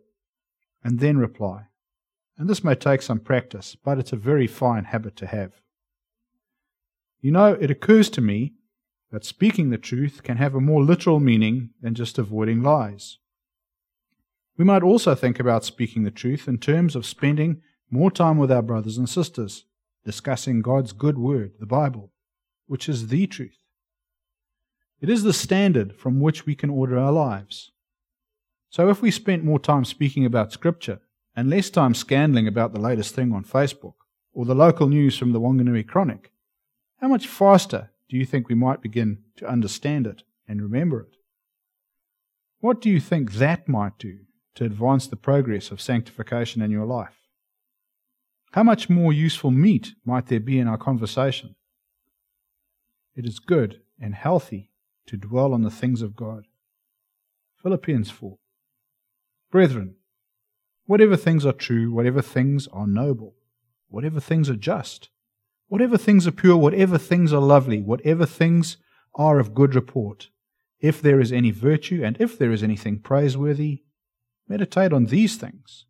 and 0.84 1.00
then 1.00 1.16
reply. 1.16 1.68
And 2.36 2.50
this 2.50 2.62
may 2.62 2.74
take 2.74 3.00
some 3.00 3.18
practice, 3.18 3.78
but 3.82 3.98
it's 3.98 4.12
a 4.12 4.16
very 4.16 4.46
fine 4.46 4.84
habit 4.84 5.16
to 5.16 5.26
have. 5.26 5.62
You 7.22 7.30
know, 7.30 7.52
it 7.54 7.70
occurs 7.70 8.10
to 8.10 8.20
me 8.20 8.54
that 9.12 9.24
speaking 9.24 9.70
the 9.70 9.78
truth 9.78 10.24
can 10.24 10.38
have 10.38 10.56
a 10.56 10.60
more 10.60 10.82
literal 10.82 11.20
meaning 11.20 11.70
than 11.80 11.94
just 11.94 12.18
avoiding 12.18 12.62
lies. 12.62 13.18
We 14.58 14.64
might 14.64 14.82
also 14.82 15.14
think 15.14 15.38
about 15.38 15.64
speaking 15.64 16.02
the 16.02 16.10
truth 16.10 16.48
in 16.48 16.58
terms 16.58 16.96
of 16.96 17.06
spending 17.06 17.62
more 17.90 18.10
time 18.10 18.38
with 18.38 18.50
our 18.50 18.60
brothers 18.60 18.98
and 18.98 19.08
sisters, 19.08 19.66
discussing 20.04 20.62
God's 20.62 20.92
good 20.92 21.16
word, 21.16 21.52
the 21.60 21.66
Bible, 21.66 22.10
which 22.66 22.88
is 22.88 23.06
the 23.06 23.28
truth. 23.28 23.58
It 25.00 25.08
is 25.08 25.22
the 25.22 25.32
standard 25.32 25.94
from 25.94 26.20
which 26.20 26.44
we 26.44 26.56
can 26.56 26.70
order 26.70 26.98
our 26.98 27.12
lives. 27.12 27.70
So 28.68 28.88
if 28.88 29.00
we 29.00 29.10
spent 29.12 29.44
more 29.44 29.60
time 29.60 29.84
speaking 29.84 30.24
about 30.24 30.52
Scripture 30.52 31.00
and 31.36 31.48
less 31.48 31.70
time 31.70 31.92
scandaling 31.92 32.48
about 32.48 32.72
the 32.72 32.80
latest 32.80 33.14
thing 33.14 33.32
on 33.32 33.44
Facebook 33.44 33.94
or 34.32 34.44
the 34.44 34.54
local 34.56 34.88
news 34.88 35.16
from 35.16 35.32
the 35.32 35.40
Wanganui 35.40 35.86
Chronic, 35.86 36.32
how 37.02 37.08
much 37.08 37.26
faster 37.26 37.90
do 38.08 38.16
you 38.16 38.24
think 38.24 38.48
we 38.48 38.54
might 38.54 38.80
begin 38.80 39.18
to 39.36 39.44
understand 39.44 40.06
it 40.06 40.22
and 40.46 40.62
remember 40.62 41.00
it? 41.00 41.16
What 42.60 42.80
do 42.80 42.88
you 42.88 43.00
think 43.00 43.32
that 43.32 43.68
might 43.68 43.98
do 43.98 44.20
to 44.54 44.64
advance 44.64 45.08
the 45.08 45.16
progress 45.16 45.72
of 45.72 45.80
sanctification 45.80 46.62
in 46.62 46.70
your 46.70 46.86
life? 46.86 47.16
How 48.52 48.62
much 48.62 48.88
more 48.88 49.12
useful 49.12 49.50
meat 49.50 49.94
might 50.04 50.26
there 50.26 50.38
be 50.38 50.60
in 50.60 50.68
our 50.68 50.78
conversation? 50.78 51.56
It 53.16 53.26
is 53.26 53.40
good 53.40 53.80
and 54.00 54.14
healthy 54.14 54.70
to 55.06 55.16
dwell 55.16 55.52
on 55.52 55.62
the 55.62 55.70
things 55.70 56.02
of 56.02 56.14
God. 56.14 56.46
Philippians 57.64 58.10
4. 58.10 58.38
Brethren, 59.50 59.96
whatever 60.86 61.16
things 61.16 61.44
are 61.44 61.52
true, 61.52 61.92
whatever 61.92 62.22
things 62.22 62.68
are 62.68 62.86
noble, 62.86 63.34
whatever 63.88 64.20
things 64.20 64.48
are 64.48 64.54
just, 64.54 65.08
Whatever 65.72 65.96
things 65.96 66.26
are 66.26 66.32
pure, 66.32 66.58
whatever 66.58 66.98
things 66.98 67.32
are 67.32 67.40
lovely, 67.40 67.80
whatever 67.80 68.26
things 68.26 68.76
are 69.14 69.38
of 69.38 69.54
good 69.54 69.74
report, 69.74 70.28
if 70.80 71.00
there 71.00 71.18
is 71.18 71.32
any 71.32 71.50
virtue 71.50 72.02
and 72.04 72.14
if 72.20 72.36
there 72.36 72.52
is 72.52 72.62
anything 72.62 72.98
praiseworthy, 72.98 73.82
meditate 74.46 74.92
on 74.92 75.06
these 75.06 75.36
things. 75.36 75.86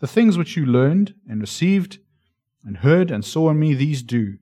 The 0.00 0.08
things 0.08 0.36
which 0.36 0.56
you 0.56 0.66
learned 0.66 1.14
and 1.28 1.40
received 1.40 2.00
and 2.64 2.78
heard 2.78 3.12
and 3.12 3.24
saw 3.24 3.50
in 3.50 3.60
me, 3.60 3.72
these 3.72 4.02
do, 4.02 4.38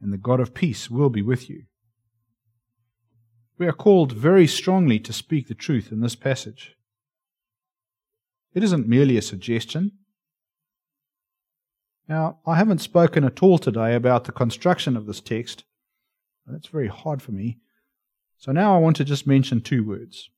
and 0.00 0.12
the 0.12 0.18
God 0.18 0.40
of 0.40 0.54
peace 0.54 0.90
will 0.90 1.08
be 1.08 1.22
with 1.22 1.48
you. 1.48 1.66
We 3.58 3.68
are 3.68 3.72
called 3.72 4.10
very 4.10 4.48
strongly 4.48 4.98
to 4.98 5.12
speak 5.12 5.46
the 5.46 5.54
truth 5.54 5.92
in 5.92 6.00
this 6.00 6.16
passage. 6.16 6.74
It 8.54 8.64
isn't 8.64 8.88
merely 8.88 9.16
a 9.16 9.22
suggestion, 9.22 9.99
now, 12.10 12.40
I 12.44 12.56
haven't 12.56 12.80
spoken 12.80 13.22
at 13.22 13.40
all 13.40 13.56
today 13.56 13.94
about 13.94 14.24
the 14.24 14.32
construction 14.32 14.96
of 14.96 15.06
this 15.06 15.20
text. 15.20 15.62
That's 16.44 16.66
very 16.66 16.88
hard 16.88 17.22
for 17.22 17.30
me. 17.30 17.58
So 18.36 18.50
now 18.50 18.74
I 18.74 18.78
want 18.78 18.96
to 18.96 19.04
just 19.04 19.28
mention 19.28 19.60
two 19.60 19.86
words. 19.86 20.28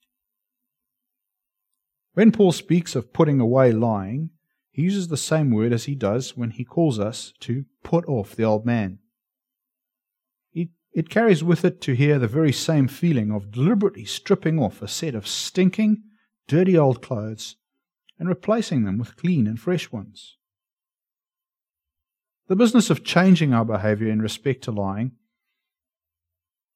When 2.13 2.31
Paul 2.31 2.53
speaks 2.53 2.95
of 2.95 3.15
putting 3.15 3.41
away 3.41 3.73
lying, 3.73 4.29
he 4.71 4.83
uses 4.83 5.09
the 5.09 5.17
same 5.17 5.51
word 5.51 5.73
as 5.73 5.85
he 5.85 5.95
does 5.95 6.37
when 6.37 6.51
he 6.51 6.63
calls 6.63 6.99
us 6.99 7.33
to 7.41 7.65
put 7.83 8.07
off 8.07 8.37
the 8.37 8.45
old 8.45 8.67
man. 8.67 8.99
It, 10.53 10.69
it 10.93 11.09
carries 11.09 11.43
with 11.43 11.65
it 11.65 11.81
to 11.81 11.95
hear 11.95 12.19
the 12.19 12.29
very 12.29 12.53
same 12.53 12.87
feeling 12.87 13.33
of 13.33 13.51
deliberately 13.51 14.05
stripping 14.05 14.59
off 14.59 14.83
a 14.83 14.89
set 14.89 15.15
of 15.15 15.27
stinking, 15.27 16.03
dirty 16.47 16.77
old 16.77 17.01
clothes 17.01 17.57
and 18.19 18.29
replacing 18.29 18.85
them 18.85 18.99
with 18.99 19.17
clean 19.17 19.47
and 19.47 19.59
fresh 19.59 19.91
ones. 19.91 20.37
The 22.49 22.57
business 22.57 22.91
of 22.91 23.05
changing 23.05 23.55
our 23.55 23.65
behavior 23.65 24.09
in 24.09 24.21
respect 24.21 24.65
to 24.65 24.73
lying 24.73 25.13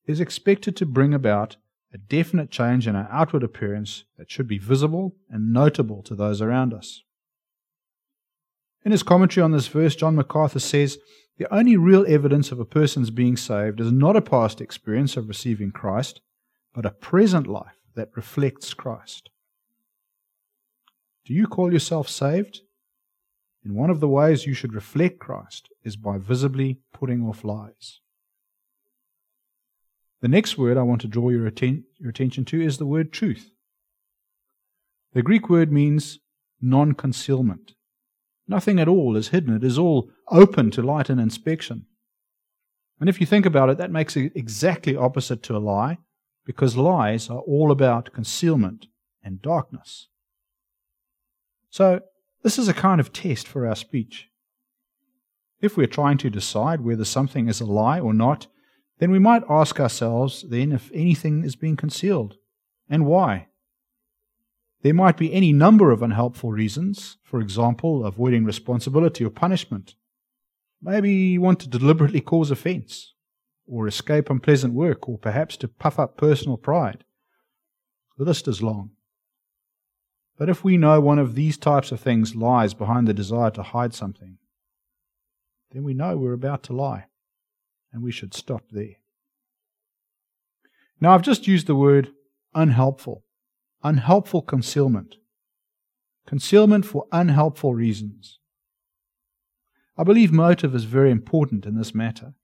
is 0.06 0.20
expected 0.20 0.76
to 0.76 0.86
bring 0.86 1.12
about 1.12 1.56
a 1.92 1.98
definite 1.98 2.50
change 2.50 2.86
in 2.86 2.94
our 2.94 3.08
outward 3.10 3.42
appearance 3.42 4.04
that 4.16 4.30
should 4.30 4.46
be 4.46 4.58
visible 4.58 5.16
and 5.28 5.52
notable 5.52 6.02
to 6.02 6.14
those 6.14 6.40
around 6.40 6.72
us. 6.72 7.02
In 8.84 8.92
his 8.92 9.02
commentary 9.02 9.42
on 9.42 9.50
this 9.50 9.66
verse, 9.66 9.96
John 9.96 10.14
MacArthur 10.14 10.60
says 10.60 10.98
the 11.38 11.52
only 11.52 11.76
real 11.76 12.04
evidence 12.06 12.52
of 12.52 12.60
a 12.60 12.64
person's 12.64 13.10
being 13.10 13.36
saved 13.36 13.80
is 13.80 13.90
not 13.90 14.16
a 14.16 14.22
past 14.22 14.60
experience 14.60 15.16
of 15.16 15.28
receiving 15.28 15.72
Christ, 15.72 16.20
but 16.72 16.86
a 16.86 16.90
present 16.90 17.46
life 17.46 17.76
that 17.94 18.10
reflects 18.14 18.74
Christ. 18.74 19.30
Do 21.24 21.34
you 21.34 21.46
call 21.46 21.72
yourself 21.72 22.08
saved? 22.08 22.60
And 23.66 23.74
one 23.74 23.90
of 23.90 23.98
the 23.98 24.06
ways 24.06 24.46
you 24.46 24.54
should 24.54 24.74
reflect 24.74 25.18
Christ 25.18 25.70
is 25.82 25.96
by 25.96 26.18
visibly 26.18 26.78
putting 26.92 27.24
off 27.24 27.42
lies. 27.42 27.98
The 30.20 30.28
next 30.28 30.56
word 30.56 30.76
I 30.76 30.82
want 30.82 31.00
to 31.00 31.08
draw 31.08 31.30
your, 31.30 31.48
atten- 31.48 31.82
your 31.98 32.10
attention 32.10 32.44
to 32.44 32.62
is 32.62 32.78
the 32.78 32.86
word 32.86 33.12
truth. 33.12 33.50
The 35.14 35.22
Greek 35.22 35.50
word 35.50 35.72
means 35.72 36.20
non 36.60 36.92
concealment. 36.92 37.72
Nothing 38.46 38.78
at 38.78 38.86
all 38.86 39.16
is 39.16 39.30
hidden, 39.30 39.56
it 39.56 39.64
is 39.64 39.80
all 39.80 40.12
open 40.30 40.70
to 40.70 40.82
light 40.82 41.10
and 41.10 41.20
inspection. 41.20 41.86
And 43.00 43.08
if 43.08 43.20
you 43.20 43.26
think 43.26 43.46
about 43.46 43.68
it, 43.68 43.78
that 43.78 43.90
makes 43.90 44.16
it 44.16 44.30
exactly 44.36 44.94
opposite 44.94 45.42
to 45.42 45.56
a 45.56 45.58
lie, 45.58 45.98
because 46.44 46.76
lies 46.76 47.28
are 47.28 47.40
all 47.40 47.72
about 47.72 48.12
concealment 48.12 48.86
and 49.24 49.42
darkness. 49.42 50.06
So, 51.68 52.02
this 52.46 52.60
is 52.60 52.68
a 52.68 52.72
kind 52.72 53.00
of 53.00 53.12
test 53.12 53.48
for 53.48 53.66
our 53.66 53.74
speech. 53.74 54.28
If 55.60 55.76
we're 55.76 55.88
trying 55.88 56.16
to 56.18 56.30
decide 56.30 56.80
whether 56.80 57.04
something 57.04 57.48
is 57.48 57.60
a 57.60 57.66
lie 57.66 57.98
or 57.98 58.14
not, 58.14 58.46
then 59.00 59.10
we 59.10 59.18
might 59.18 59.42
ask 59.50 59.80
ourselves 59.80 60.44
then 60.48 60.70
if 60.70 60.88
anything 60.94 61.42
is 61.42 61.56
being 61.56 61.74
concealed 61.74 62.36
and 62.88 63.04
why. 63.04 63.48
There 64.82 64.94
might 64.94 65.16
be 65.16 65.34
any 65.34 65.52
number 65.52 65.90
of 65.90 66.04
unhelpful 66.04 66.52
reasons, 66.52 67.16
for 67.24 67.40
example, 67.40 68.06
avoiding 68.06 68.44
responsibility 68.44 69.24
or 69.24 69.30
punishment. 69.30 69.96
Maybe 70.80 71.12
you 71.12 71.40
want 71.40 71.58
to 71.62 71.68
deliberately 71.68 72.20
cause 72.20 72.52
offense, 72.52 73.12
or 73.66 73.88
escape 73.88 74.30
unpleasant 74.30 74.72
work, 74.72 75.08
or 75.08 75.18
perhaps 75.18 75.56
to 75.56 75.66
puff 75.66 75.98
up 75.98 76.16
personal 76.16 76.58
pride. 76.58 77.02
The 78.18 78.24
list 78.24 78.46
is 78.46 78.62
long. 78.62 78.92
But 80.38 80.48
if 80.48 80.62
we 80.62 80.76
know 80.76 81.00
one 81.00 81.18
of 81.18 81.34
these 81.34 81.56
types 81.56 81.92
of 81.92 82.00
things 82.00 82.36
lies 82.36 82.74
behind 82.74 83.08
the 83.08 83.14
desire 83.14 83.50
to 83.52 83.62
hide 83.62 83.94
something, 83.94 84.38
then 85.72 85.82
we 85.82 85.94
know 85.94 86.16
we're 86.16 86.32
about 86.32 86.62
to 86.64 86.72
lie, 86.72 87.06
and 87.92 88.02
we 88.02 88.12
should 88.12 88.34
stop 88.34 88.64
there. 88.70 88.96
Now, 91.00 91.14
I've 91.14 91.22
just 91.22 91.46
used 91.46 91.66
the 91.66 91.74
word 91.74 92.12
unhelpful, 92.54 93.24
unhelpful 93.82 94.42
concealment, 94.42 95.16
concealment 96.26 96.86
for 96.86 97.06
unhelpful 97.12 97.74
reasons. 97.74 98.38
I 99.98 100.04
believe 100.04 100.32
motive 100.32 100.74
is 100.74 100.84
very 100.84 101.10
important 101.10 101.64
in 101.64 101.76
this 101.76 101.94
matter. 101.94 102.34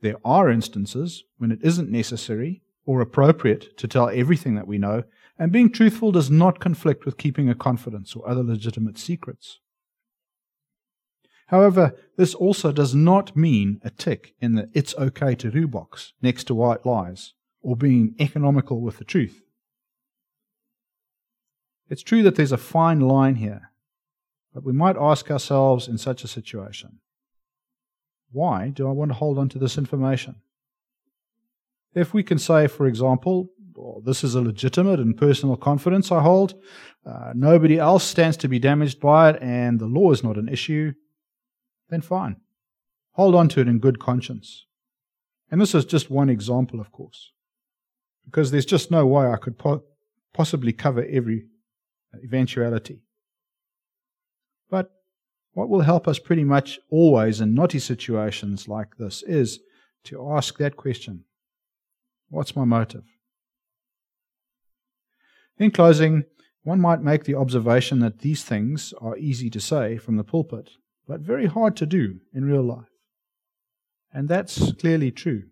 There 0.00 0.16
are 0.24 0.50
instances 0.50 1.24
when 1.38 1.52
it 1.52 1.60
isn't 1.62 1.90
necessary 1.90 2.62
or 2.84 3.00
appropriate 3.00 3.76
to 3.78 3.88
tell 3.88 4.08
everything 4.08 4.54
that 4.54 4.66
we 4.66 4.78
know, 4.78 5.04
and 5.38 5.52
being 5.52 5.70
truthful 5.70 6.12
does 6.12 6.30
not 6.30 6.60
conflict 6.60 7.04
with 7.04 7.18
keeping 7.18 7.48
a 7.48 7.54
confidence 7.54 8.14
or 8.14 8.28
other 8.28 8.42
legitimate 8.42 8.98
secrets. 8.98 9.60
However, 11.48 11.94
this 12.16 12.34
also 12.34 12.72
does 12.72 12.94
not 12.94 13.36
mean 13.36 13.80
a 13.84 13.90
tick 13.90 14.34
in 14.40 14.54
the 14.54 14.68
it's 14.72 14.94
okay 14.96 15.34
to 15.36 15.50
do 15.50 15.68
box 15.68 16.12
next 16.20 16.44
to 16.44 16.54
white 16.54 16.84
lies 16.84 17.34
or 17.62 17.76
being 17.76 18.14
economical 18.18 18.80
with 18.80 18.98
the 18.98 19.04
truth. 19.04 19.42
It's 21.88 22.02
true 22.02 22.22
that 22.24 22.34
there's 22.34 22.52
a 22.52 22.56
fine 22.56 23.00
line 23.00 23.36
here, 23.36 23.70
but 24.52 24.64
we 24.64 24.72
might 24.72 24.96
ask 24.96 25.30
ourselves 25.30 25.86
in 25.86 25.98
such 25.98 26.24
a 26.24 26.28
situation 26.28 26.98
why 28.32 28.68
do 28.68 28.88
I 28.88 28.92
want 28.92 29.10
to 29.10 29.14
hold 29.14 29.38
on 29.38 29.48
to 29.50 29.58
this 29.58 29.78
information? 29.78 30.36
If 31.94 32.12
we 32.12 32.22
can 32.22 32.38
say, 32.38 32.66
for 32.66 32.86
example, 32.86 33.50
well, 33.76 34.00
this 34.04 34.24
is 34.24 34.34
a 34.34 34.40
legitimate 34.40 35.00
and 35.00 35.16
personal 35.16 35.56
confidence 35.56 36.10
I 36.10 36.22
hold, 36.22 36.54
uh, 37.04 37.32
nobody 37.34 37.78
else 37.78 38.04
stands 38.04 38.36
to 38.38 38.48
be 38.48 38.58
damaged 38.58 39.00
by 39.00 39.30
it, 39.30 39.42
and 39.42 39.78
the 39.78 39.86
law 39.86 40.12
is 40.12 40.24
not 40.24 40.36
an 40.36 40.48
issue, 40.48 40.92
then 41.88 42.00
fine. 42.00 42.36
Hold 43.12 43.34
on 43.34 43.48
to 43.50 43.60
it 43.60 43.68
in 43.68 43.78
good 43.78 43.98
conscience. 43.98 44.66
And 45.50 45.60
this 45.60 45.74
is 45.74 45.84
just 45.84 46.10
one 46.10 46.28
example, 46.28 46.80
of 46.80 46.90
course, 46.90 47.32
because 48.24 48.50
there's 48.50 48.66
just 48.66 48.90
no 48.90 49.06
way 49.06 49.26
I 49.26 49.36
could 49.36 49.58
po- 49.58 49.84
possibly 50.34 50.72
cover 50.72 51.04
every 51.04 51.44
eventuality. 52.24 53.02
But 54.68 54.90
what 55.52 55.68
will 55.68 55.82
help 55.82 56.08
us 56.08 56.18
pretty 56.18 56.44
much 56.44 56.78
always 56.90 57.40
in 57.40 57.54
knotty 57.54 57.78
situations 57.78 58.68
like 58.68 58.96
this 58.98 59.22
is 59.22 59.60
to 60.04 60.32
ask 60.32 60.58
that 60.58 60.76
question 60.76 61.24
What's 62.28 62.56
my 62.56 62.64
motive? 62.64 63.04
In 65.58 65.70
closing, 65.70 66.24
one 66.64 66.80
might 66.80 67.00
make 67.00 67.24
the 67.24 67.34
observation 67.34 68.00
that 68.00 68.18
these 68.18 68.44
things 68.44 68.92
are 69.00 69.16
easy 69.16 69.48
to 69.50 69.60
say 69.60 69.96
from 69.96 70.16
the 70.16 70.24
pulpit, 70.24 70.70
but 71.06 71.20
very 71.20 71.46
hard 71.46 71.76
to 71.76 71.86
do 71.86 72.20
in 72.34 72.44
real 72.44 72.62
life. 72.62 72.90
And 74.12 74.28
that's 74.28 74.72
clearly 74.72 75.10
true. 75.10 75.44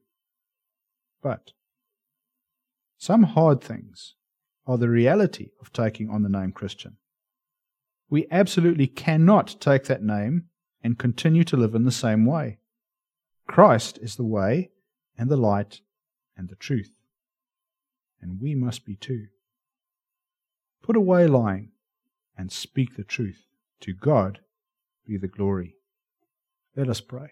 But 1.22 1.52
some 2.98 3.22
hard 3.22 3.62
things 3.62 4.14
are 4.66 4.78
the 4.78 4.88
reality 4.88 5.50
of 5.60 5.72
taking 5.72 6.10
on 6.10 6.22
the 6.22 6.28
name 6.28 6.52
Christian. 6.52 6.96
We 8.10 8.26
absolutely 8.30 8.86
cannot 8.86 9.56
take 9.60 9.84
that 9.84 10.02
name 10.02 10.44
and 10.82 10.98
continue 10.98 11.44
to 11.44 11.56
live 11.56 11.74
in 11.74 11.84
the 11.84 11.90
same 11.90 12.26
way. 12.26 12.58
Christ 13.46 13.98
is 14.02 14.16
the 14.16 14.24
way 14.24 14.70
and 15.16 15.30
the 15.30 15.36
light 15.36 15.80
and 16.36 16.48
the 16.48 16.56
truth. 16.56 16.90
And 18.20 18.40
we 18.40 18.54
must 18.54 18.84
be 18.84 18.96
too. 18.96 19.28
Put 20.84 20.96
away 20.96 21.26
lying 21.26 21.70
and 22.36 22.52
speak 22.52 22.94
the 22.94 23.04
truth. 23.04 23.46
To 23.80 23.94
God 23.94 24.40
be 25.06 25.16
the 25.16 25.28
glory. 25.28 25.76
Let 26.76 26.90
us 26.90 27.00
pray. 27.00 27.30